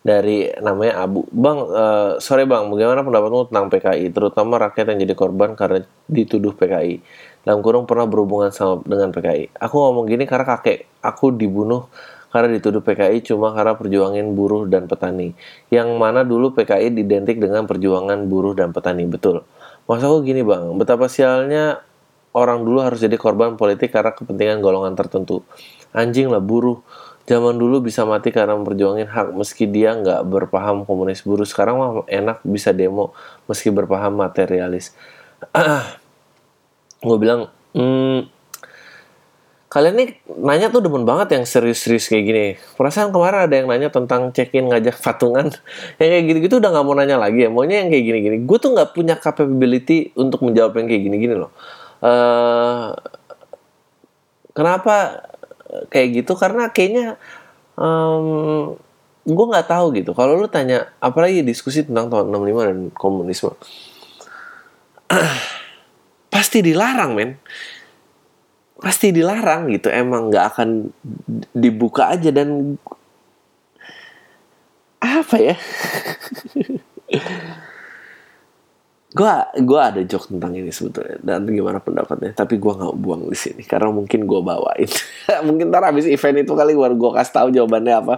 [0.00, 1.26] dari namanya Abu.
[1.34, 6.54] Bang, eh, sore bang, bagaimana pendapatmu tentang PKI, terutama rakyat yang jadi korban karena dituduh
[6.54, 7.02] PKI.
[7.42, 9.58] Dalam kurung pernah berhubungan sama dengan PKI.
[9.58, 11.88] Aku ngomong gini karena kakek aku dibunuh
[12.30, 15.34] karena dituduh PKI cuma karena perjuangan buruh dan petani.
[15.68, 19.42] Yang mana dulu PKI identik dengan perjuangan buruh dan petani, betul.
[19.90, 21.82] Maksud aku gini bang, betapa sialnya
[22.30, 25.42] orang dulu harus jadi korban politik karena kepentingan golongan tertentu.
[25.90, 26.78] Anjing lah buruh.
[27.26, 31.46] Zaman dulu bisa mati karena memperjuangin hak meski dia nggak berpaham komunis buruh.
[31.46, 33.10] Sekarang mah enak bisa demo
[33.50, 34.94] meski berpaham materialis.
[37.06, 38.30] Gue bilang, hmm,
[39.70, 40.08] kalian nih
[40.42, 42.46] nanya tuh demen banget yang serius-serius kayak gini.
[42.74, 45.54] Perasaan kemarin ada yang nanya tentang check-in ngajak patungan.
[46.02, 47.50] yang kayak gitu-gitu udah nggak mau nanya lagi ya.
[47.54, 48.36] Maunya yang kayak gini-gini.
[48.42, 51.54] Gue tuh nggak punya capability untuk menjawab yang kayak gini-gini loh.
[52.02, 52.90] eh
[54.50, 55.22] kenapa
[55.86, 56.34] kayak gitu?
[56.34, 57.14] Karena kayaknya
[57.78, 58.26] em
[59.22, 60.10] gue nggak tahu gitu.
[60.18, 63.54] Kalau lu tanya, apalagi diskusi tentang tahun 65 dan komunisme,
[66.34, 67.38] pasti dilarang men
[68.80, 69.92] pasti dilarang gitu.
[69.92, 70.68] Emang nggak akan
[71.52, 72.74] dibuka aja dan
[75.00, 75.56] apa ya?
[79.10, 83.34] Gua gua ada joke tentang ini sebetulnya dan gimana pendapatnya tapi gua nggak buang di
[83.34, 84.86] sini karena mungkin gua bawain.
[85.50, 88.14] Mungkin ntar habis event itu kali baru gua kasih tahu jawabannya apa.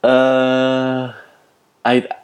[0.00, 1.04] Eh
[1.84, 2.16] I-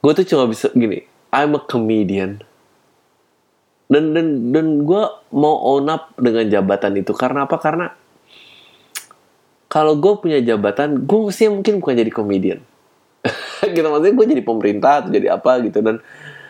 [0.00, 1.02] gue tuh cuma bisa gini
[1.34, 2.40] I'm a comedian
[3.86, 5.02] dan dan dan gue
[5.34, 7.12] mau own up dengan jabatan itu.
[7.14, 7.56] Karena apa?
[7.58, 7.86] Karena
[9.70, 12.60] kalau gue punya jabatan gue mestinya mungkin bukan jadi komedian
[13.76, 15.78] gitu maksudnya gue jadi pemerintah atau jadi apa gitu.
[15.82, 16.02] Dan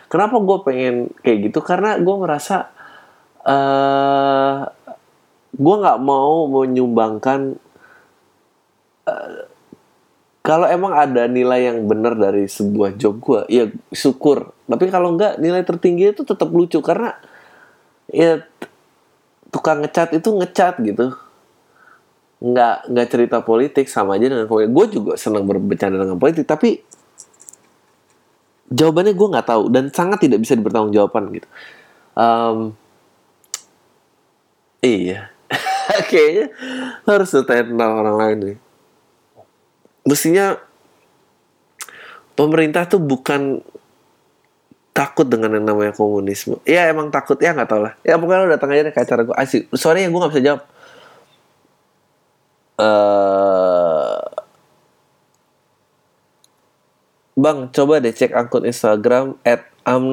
[0.08, 1.60] kenapa gue pengen kayak gitu?
[1.64, 2.72] Karena gue merasa
[3.46, 4.58] eh
[5.56, 7.56] gue nggak mau menyumbangkan
[10.46, 14.54] kalau emang ada nilai yang benar dari sebuah job gue, ya syukur.
[14.70, 17.18] Tapi kalau enggak, nilai tertinggi itu tetap lucu karena
[18.06, 18.38] ya
[19.50, 21.18] tukang ngecat itu ngecat gitu.
[22.38, 24.70] Nggak nggak cerita politik sama aja dengan komedi.
[24.70, 26.78] Gue juga senang berbicara dengan politik, tapi
[28.70, 31.48] jawabannya gue nggak tahu dan sangat tidak bisa dipertanggungjawabkan gitu.
[32.14, 32.58] Em,
[34.78, 35.34] iya,
[36.06, 36.54] kayaknya
[37.02, 38.58] harus tanya tentang orang lain nih
[40.06, 40.56] mestinya
[42.38, 43.60] pemerintah tuh bukan
[44.96, 46.56] takut dengan yang namanya komunisme.
[46.64, 47.92] Ya emang takut ya nggak tau lah.
[48.00, 49.36] Ya pokoknya lo datang aja deh ke acara gue.
[49.36, 49.68] Asik.
[49.76, 50.62] Sorry ya gue nggak bisa jawab.
[52.76, 54.20] eh
[57.36, 60.08] Bang, coba deh cek akun Instagram at I'm.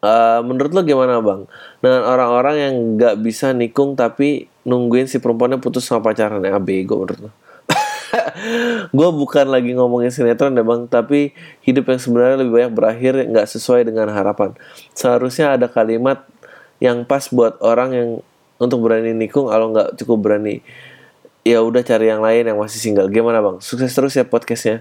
[0.00, 1.44] Eh, menurut lo gimana bang?
[1.84, 7.04] Dengan orang-orang yang nggak bisa nikung tapi nungguin si perempuannya putus sama pacarannya ah, bego
[7.04, 7.30] menurut lo.
[8.96, 13.46] gue bukan lagi ngomongin sinetron ya bang, tapi hidup yang sebenarnya lebih banyak berakhir nggak
[13.46, 14.56] sesuai dengan harapan.
[14.96, 16.24] Seharusnya ada kalimat
[16.80, 18.08] yang pas buat orang yang
[18.56, 20.64] untuk berani nikung, kalau nggak cukup berani
[21.44, 23.08] ya udah cari yang lain yang masih single.
[23.12, 23.60] Gimana bang?
[23.60, 24.80] Sukses terus ya podcastnya.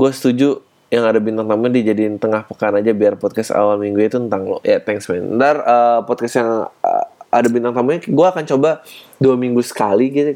[0.00, 4.16] Gue setuju yang ada bintang tamu dijadiin tengah pekan aja biar podcast awal minggu itu
[4.22, 4.58] tentang lo.
[4.62, 5.34] Ya thanks man.
[5.34, 8.86] Ntar eh, podcast yang eh, ada bintang tamunya gue akan coba
[9.18, 10.30] dua minggu sekali gitu.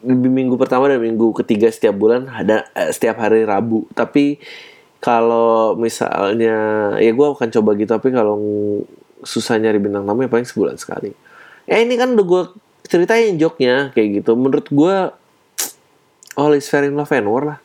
[0.00, 4.40] Di minggu pertama dan minggu ketiga setiap bulan ada eh, setiap hari Rabu tapi
[4.98, 6.56] kalau misalnya
[6.98, 8.36] ya gue akan coba gitu tapi kalau
[9.22, 11.14] susah nyari bintang tamu ya paling sebulan sekali
[11.70, 12.42] ya ini kan udah gue
[12.86, 14.96] ceritain joknya kayak gitu menurut gue
[16.40, 17.58] all is fair in love and war lah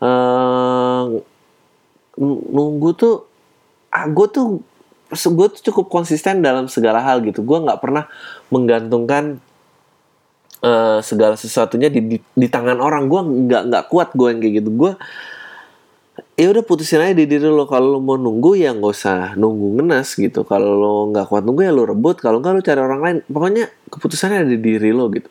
[0.00, 0.75] uh,
[2.16, 3.14] nunggu tuh
[3.92, 4.60] ah, gue tuh
[5.14, 7.46] gue tuh cukup konsisten dalam segala hal gitu.
[7.46, 8.10] Gue nggak pernah
[8.50, 9.38] menggantungkan
[10.66, 13.06] uh, segala sesuatunya di, di, di tangan orang.
[13.06, 14.70] Gue nggak nggak kuat gue yang kayak gitu.
[14.74, 14.92] Gue
[16.36, 17.70] ya udah putusin aja di diri lo.
[17.70, 20.42] Kalau lo mau nunggu ya nggak usah nunggu ngenes gitu.
[20.42, 22.18] Kalau lo nggak kuat nunggu ya lo rebut.
[22.18, 23.16] Kalau nggak lo cari orang lain.
[23.30, 25.30] Pokoknya keputusannya ada di diri lo gitu.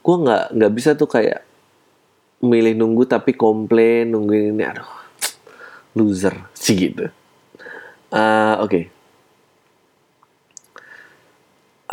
[0.00, 1.44] Gue nggak nggak bisa tuh kayak
[2.40, 4.64] milih nunggu tapi komplain nungguin ini.
[4.64, 5.03] Aduh
[5.94, 7.10] loser sih gitu
[8.12, 8.84] uh, oke okay.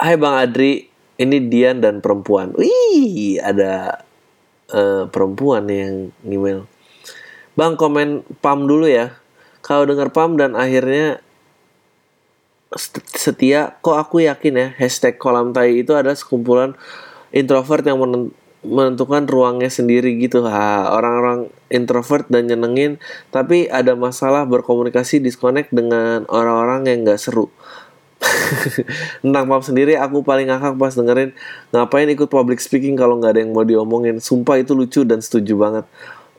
[0.01, 0.89] Hai Bang Adri
[1.21, 4.01] ini Dian dan perempuan wih ada
[4.73, 6.65] uh, perempuan yang email
[7.51, 9.11] Bang komen pam dulu ya.
[9.61, 11.19] Kalau dengar pam dan akhirnya
[13.11, 16.73] setia, kok aku yakin ya hashtag kolam tai itu ada sekumpulan
[17.35, 17.99] introvert yang
[18.61, 20.45] menentukan ruangnya sendiri gitu.
[20.45, 23.01] Ha, orang-orang introvert dan nyenengin,
[23.33, 27.49] tapi ada masalah berkomunikasi disconnect dengan orang-orang yang gak seru.
[29.25, 31.33] Tentang pam sendiri aku paling ngakak pas dengerin
[31.73, 34.21] ngapain ikut public speaking kalau nggak ada yang mau diomongin.
[34.21, 35.85] Sumpah itu lucu dan setuju banget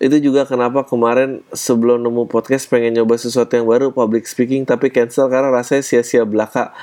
[0.02, 4.90] itu juga kenapa kemarin sebelum nemu podcast pengen nyoba sesuatu yang baru public speaking tapi
[4.90, 6.74] cancel karena rasanya sia-sia belaka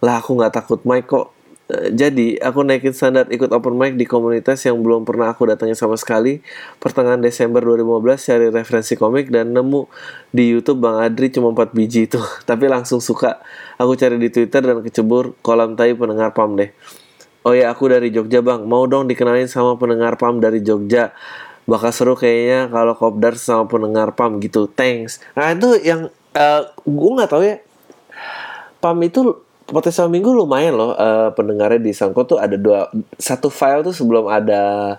[0.00, 1.28] lah aku nggak takut mic kok
[1.72, 5.96] jadi aku naikin standar ikut open mic di komunitas yang belum pernah aku datangi sama
[5.96, 6.44] sekali.
[6.76, 9.88] Pertengahan Desember 2015 cari referensi komik dan nemu
[10.28, 12.20] di YouTube Bang Adri cuma 4 biji itu.
[12.48, 13.40] Tapi langsung suka.
[13.80, 16.68] Aku cari di Twitter dan kecebur kolam tai pendengar pam deh.
[17.44, 18.64] Oh ya aku dari Jogja bang.
[18.64, 21.12] Mau dong dikenalin sama pendengar PAM dari Jogja.
[21.68, 24.64] Bakal seru kayaknya kalau kopdar sama pendengar pam gitu.
[24.64, 25.20] Thanks.
[25.36, 27.60] Nah itu yang uh, gue nggak tahu ya.
[28.80, 33.84] Pam itu potensial minggu lumayan loh uh, pendengarnya di Sangko tuh ada dua satu file
[33.84, 34.96] tuh sebelum ada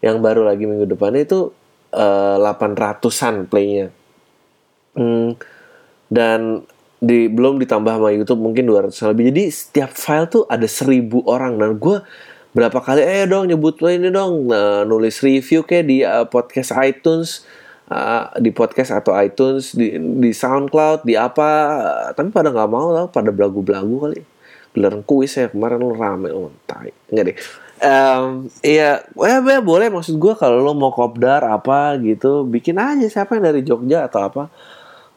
[0.00, 1.52] yang baru lagi minggu depan itu
[1.90, 3.90] delapan uh, ratusan playnya.
[4.94, 5.34] Hmm,
[6.10, 6.66] dan
[7.00, 9.32] di belum ditambah sama YouTube mungkin 200 lebih.
[9.32, 12.04] Jadi setiap file tuh ada seribu orang dan gue
[12.50, 17.46] berapa kali eh dong nyebut ini dong nah, nulis review kayak di uh, podcast iTunes
[17.90, 21.50] uh, di podcast atau iTunes di di SoundCloud di apa
[22.14, 24.20] tapi pada nggak mau tau pada belagu-belagu kali
[24.70, 27.36] gelaran kuis ya kemarin lo rame lo tai enggak deh
[27.82, 33.06] um, iya eh, ya boleh maksud gue kalau lo mau kopdar apa gitu bikin aja
[33.10, 34.46] siapa yang dari Jogja atau apa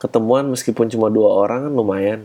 [0.01, 2.21] ketemuan meskipun cuma dua orang kan lumayan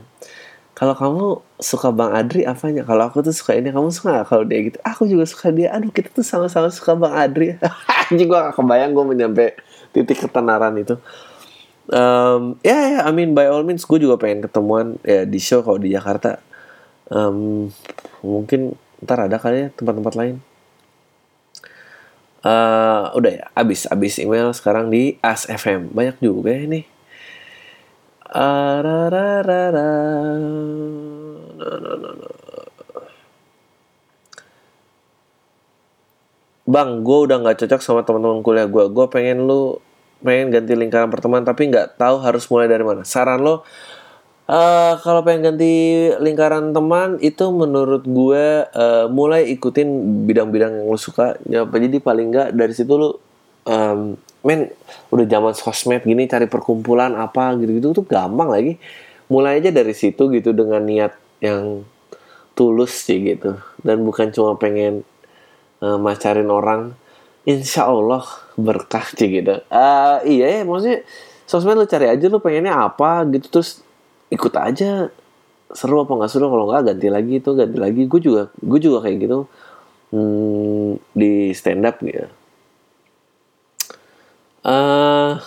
[0.78, 1.24] kalau kamu
[1.58, 2.86] suka Bang Adri apanya?
[2.86, 4.78] Kalau aku tuh suka ini, kamu suka gak kalau dia gitu?
[4.86, 5.74] Aku juga suka dia.
[5.74, 7.58] Aduh, kita tuh sama-sama suka Bang Adri.
[8.06, 9.58] Anjing gue gak kebayang gue menyampe
[9.98, 10.94] titik ketenaran itu.
[11.90, 15.66] Um, ya, ya, I mean by all means gue juga pengen ketemuan ya di show
[15.66, 16.38] kalau di Jakarta.
[17.10, 17.72] Um,
[18.22, 20.36] mungkin ntar ada kali ya tempat-tempat lain.
[22.38, 26.86] Uh, udah ya, abis abis email sekarang di As FM banyak juga ya nih
[36.68, 38.84] Bang, gue udah nggak cocok sama teman-teman kuliah gue.
[38.92, 39.80] Gue pengen lu
[40.24, 43.06] pengen ganti lingkaran pertemanan tapi nggak tahu harus mulai dari mana.
[43.06, 43.62] Saran lo,
[44.48, 49.86] uh, kalau pengen ganti lingkaran teman itu menurut gue uh, mulai ikutin
[50.26, 51.38] bidang-bidang yang lo suka.
[51.46, 53.18] Ya, jadi paling nggak dari situ lo
[53.68, 54.16] um,
[54.46, 54.70] men
[55.10, 58.72] udah zaman sosmed gini cari perkumpulan apa gitu-gitu tuh gampang lagi
[59.28, 61.12] mulai aja dari situ gitu dengan niat
[61.42, 61.84] yang
[62.56, 65.02] tulus sih gitu dan bukan cuma pengen
[65.84, 66.94] uh, macarin orang
[67.48, 68.28] insya Allah
[68.60, 69.64] berkah sih gitu.
[69.72, 71.00] Uh, iya ya maksudnya
[71.48, 73.80] sosmed lu cari aja lu pengennya apa gitu terus
[74.28, 75.08] ikut aja.
[75.72, 76.52] Seru apa nggak seru?
[76.52, 78.04] Kalau nggak ganti lagi itu ganti lagi.
[78.04, 79.38] Gue juga gue juga kayak gitu.
[80.12, 82.28] Hmm, di stand up gitu.
[84.64, 85.40] Uh,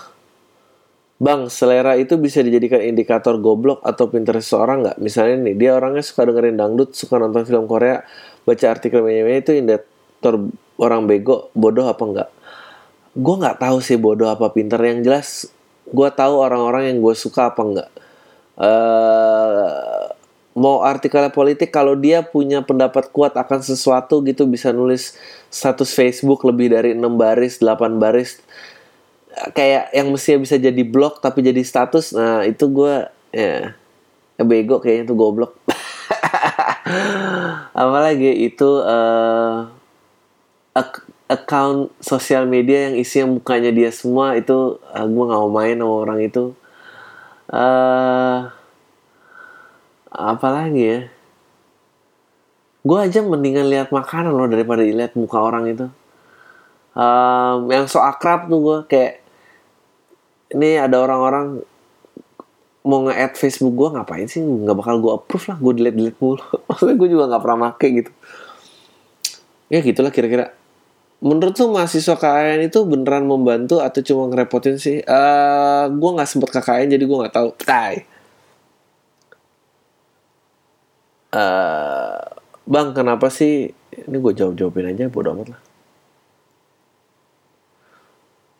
[1.21, 4.97] Bang, selera itu bisa dijadikan indikator goblok atau pinter seseorang nggak?
[4.97, 8.01] Misalnya nih, dia orangnya suka dengerin dangdut, suka nonton film Korea,
[8.41, 10.49] baca artikel media itu indikator
[10.81, 12.29] orang bego, bodoh apa enggak?
[13.13, 14.81] Gue nggak tahu sih bodoh apa pinter.
[14.81, 15.27] Yang jelas,
[15.85, 17.89] gue tahu orang-orang yang gue suka apa enggak.
[18.57, 20.09] Uh,
[20.57, 25.15] mau artikelnya politik, kalau dia punya pendapat kuat akan sesuatu gitu, bisa nulis
[25.53, 28.41] status Facebook lebih dari 6 baris, 8 baris,
[29.55, 32.95] kayak yang mestinya bisa jadi blog tapi jadi status nah itu gue
[33.31, 33.73] ya,
[34.35, 35.55] ya bego kayaknya tuh goblok
[37.81, 39.71] apalagi itu uh,
[40.71, 45.79] ak- account sosial media yang isinya mukanya dia semua itu uh, gue nggak mau main
[45.79, 46.43] sama orang itu.
[47.51, 48.39] Eh
[50.11, 50.99] apa lagi ya?
[52.81, 55.87] Gue aja mendingan lihat makanan loh daripada lihat muka orang itu.
[56.91, 59.23] Um, yang so akrab tuh gue kayak
[60.51, 61.63] ini ada orang-orang
[62.83, 64.43] mau nge-add Facebook gue ngapain sih?
[64.43, 66.43] Nggak bakal gue approve lah gue delete delete mulu.
[66.67, 68.11] Maksudnya gue juga nggak pernah make gitu.
[69.71, 70.51] Ya gitulah kira-kira
[71.21, 76.49] menurut tuh mahasiswa KKN itu beneran membantu atau cuma ngerepotin sih uh, gue nggak sempet
[76.49, 78.09] KKN jadi gue nggak tahu tai
[81.37, 82.25] uh,
[82.65, 85.61] bang kenapa sih ini gue jawab jawabin aja bodo amat lah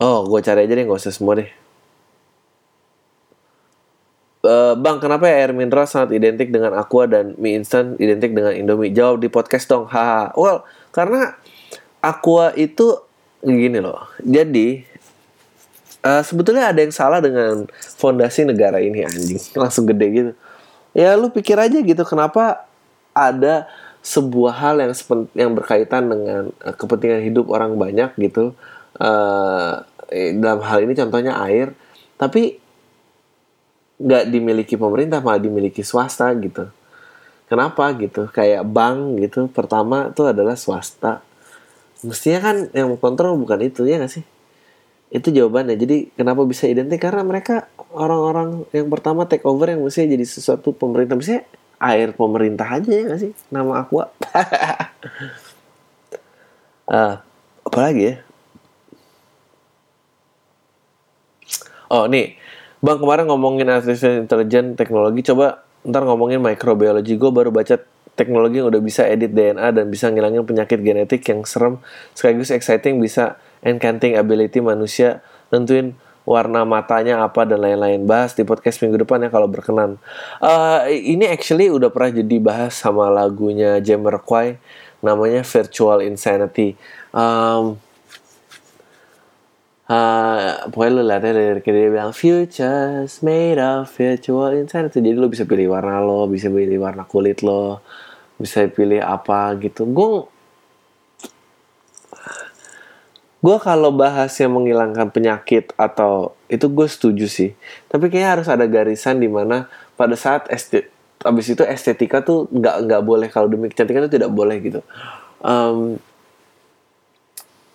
[0.06, 1.50] oh gue cari aja deh nggak usah semua deh
[4.42, 8.50] Uh, bang, kenapa ya air mineral sangat identik dengan aqua dan mie instan identik dengan
[8.50, 8.90] Indomie?
[8.90, 9.86] Jawab di podcast dong.
[9.86, 10.34] Haha.
[10.34, 11.38] Well, karena
[12.02, 12.98] aqua itu
[13.40, 14.10] gini loh.
[14.20, 14.82] Jadi
[16.02, 17.64] uh, sebetulnya ada yang salah dengan
[17.96, 19.40] fondasi negara ini anjing.
[19.62, 20.32] Langsung gede gitu.
[20.92, 22.68] Ya lu pikir aja gitu kenapa
[23.16, 23.70] ada
[24.02, 24.92] sebuah hal yang
[25.32, 28.52] yang berkaitan dengan uh, kepentingan hidup orang banyak gitu.
[28.98, 29.80] Uh,
[30.12, 31.72] dalam hal ini contohnya air,
[32.20, 32.60] tapi
[34.02, 36.66] nggak dimiliki pemerintah malah dimiliki swasta gitu
[37.46, 41.22] kenapa gitu kayak bank gitu pertama itu adalah swasta
[42.02, 44.24] mestinya kan yang kontrol bukan itu ya nggak sih?
[45.12, 45.76] Itu jawabannya.
[45.76, 47.00] Jadi kenapa bisa identik?
[47.02, 51.14] Karena mereka orang-orang yang pertama take over yang mestinya jadi sesuatu pemerintah.
[51.18, 51.42] Mestinya
[51.82, 53.32] air pemerintah aja ya nggak sih?
[53.50, 54.08] Nama aku uh,
[57.68, 58.14] apa lagi ya?
[61.92, 62.40] Oh nih.
[62.82, 67.14] Bang kemarin ngomongin artificial intelligence teknologi, coba ntar ngomongin microbiology.
[67.14, 67.78] Gue baru baca
[68.12, 71.80] teknologi yang udah bisa edit DNA dan bisa ngilangin penyakit genetik yang serem,
[72.12, 78.06] sekaligus exciting bisa encanting ability manusia, nentuin warna matanya apa dan lain-lain.
[78.06, 79.98] Bahas di podcast minggu depan ya kalau berkenan.
[80.38, 84.58] Uh, ini actually udah pernah jadi bahas sama lagunya Jamiroquai,
[85.02, 86.78] namanya Virtual Insanity.
[87.10, 87.78] Um,
[89.82, 95.42] Uh, pokoknya lu liatnya dari dia bilang futures made of virtual insanity jadi lu bisa
[95.42, 97.82] pilih warna lo bisa pilih warna kulit lo
[98.42, 99.86] bisa pilih apa gitu.
[99.86, 100.26] Gue
[103.42, 107.50] gue kalau bahas yang menghilangkan penyakit atau itu gue setuju sih.
[107.90, 109.66] Tapi kayaknya harus ada garisan di mana
[109.98, 110.90] pada saat estet
[111.22, 113.28] abis itu estetika tuh nggak nggak boleh.
[113.30, 114.80] Kalau demi kecantikan itu tidak boleh gitu.
[115.42, 115.98] Um,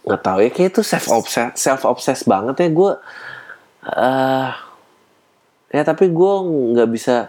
[0.07, 2.69] nggak tahu ya kayak itu self obsessed self obsessed banget ya.
[2.71, 2.91] Gue
[3.83, 4.49] uh,
[5.67, 6.33] ya tapi gue
[6.75, 7.27] nggak bisa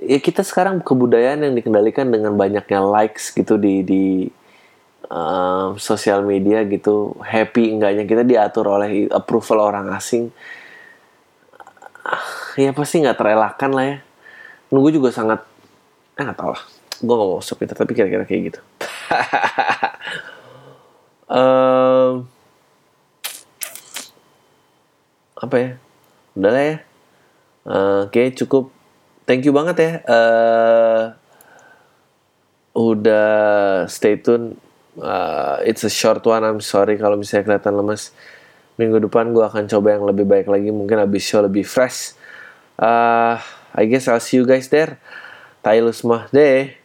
[0.00, 4.04] ya kita sekarang kebudayaan yang dikendalikan dengan banyaknya likes gitu di di
[5.12, 7.16] uh, sosial media gitu.
[7.20, 10.32] Happy enggaknya kita diatur oleh approval orang asing.
[12.02, 12.26] Uh,
[12.56, 13.96] ya pasti nggak terelakkan lah ya.
[14.72, 15.44] Nunggu juga sangat
[16.16, 16.62] eh nggak tahu lah.
[17.04, 18.60] Gue nggak mau masuk tapi kira-kira kayak gitu.
[21.28, 21.36] Um,
[25.42, 25.70] apa ya?
[26.38, 26.76] Udah lah ya.
[27.66, 28.70] Uh, oke okay, cukup.
[29.26, 29.92] Thank you banget ya.
[30.06, 31.02] Uh,
[32.78, 34.56] udah stay tune.
[34.94, 38.12] Uh, it's a short one I'm sorry kalau misalnya kelihatan lemas
[38.76, 42.14] minggu depan gue akan coba yang lebih baik lagi mungkin habis show lebih fresh.
[42.78, 43.36] Uh,
[43.74, 45.02] I guess I'll see you guys there.
[45.64, 46.28] Tayo semua.
[46.30, 46.81] Deh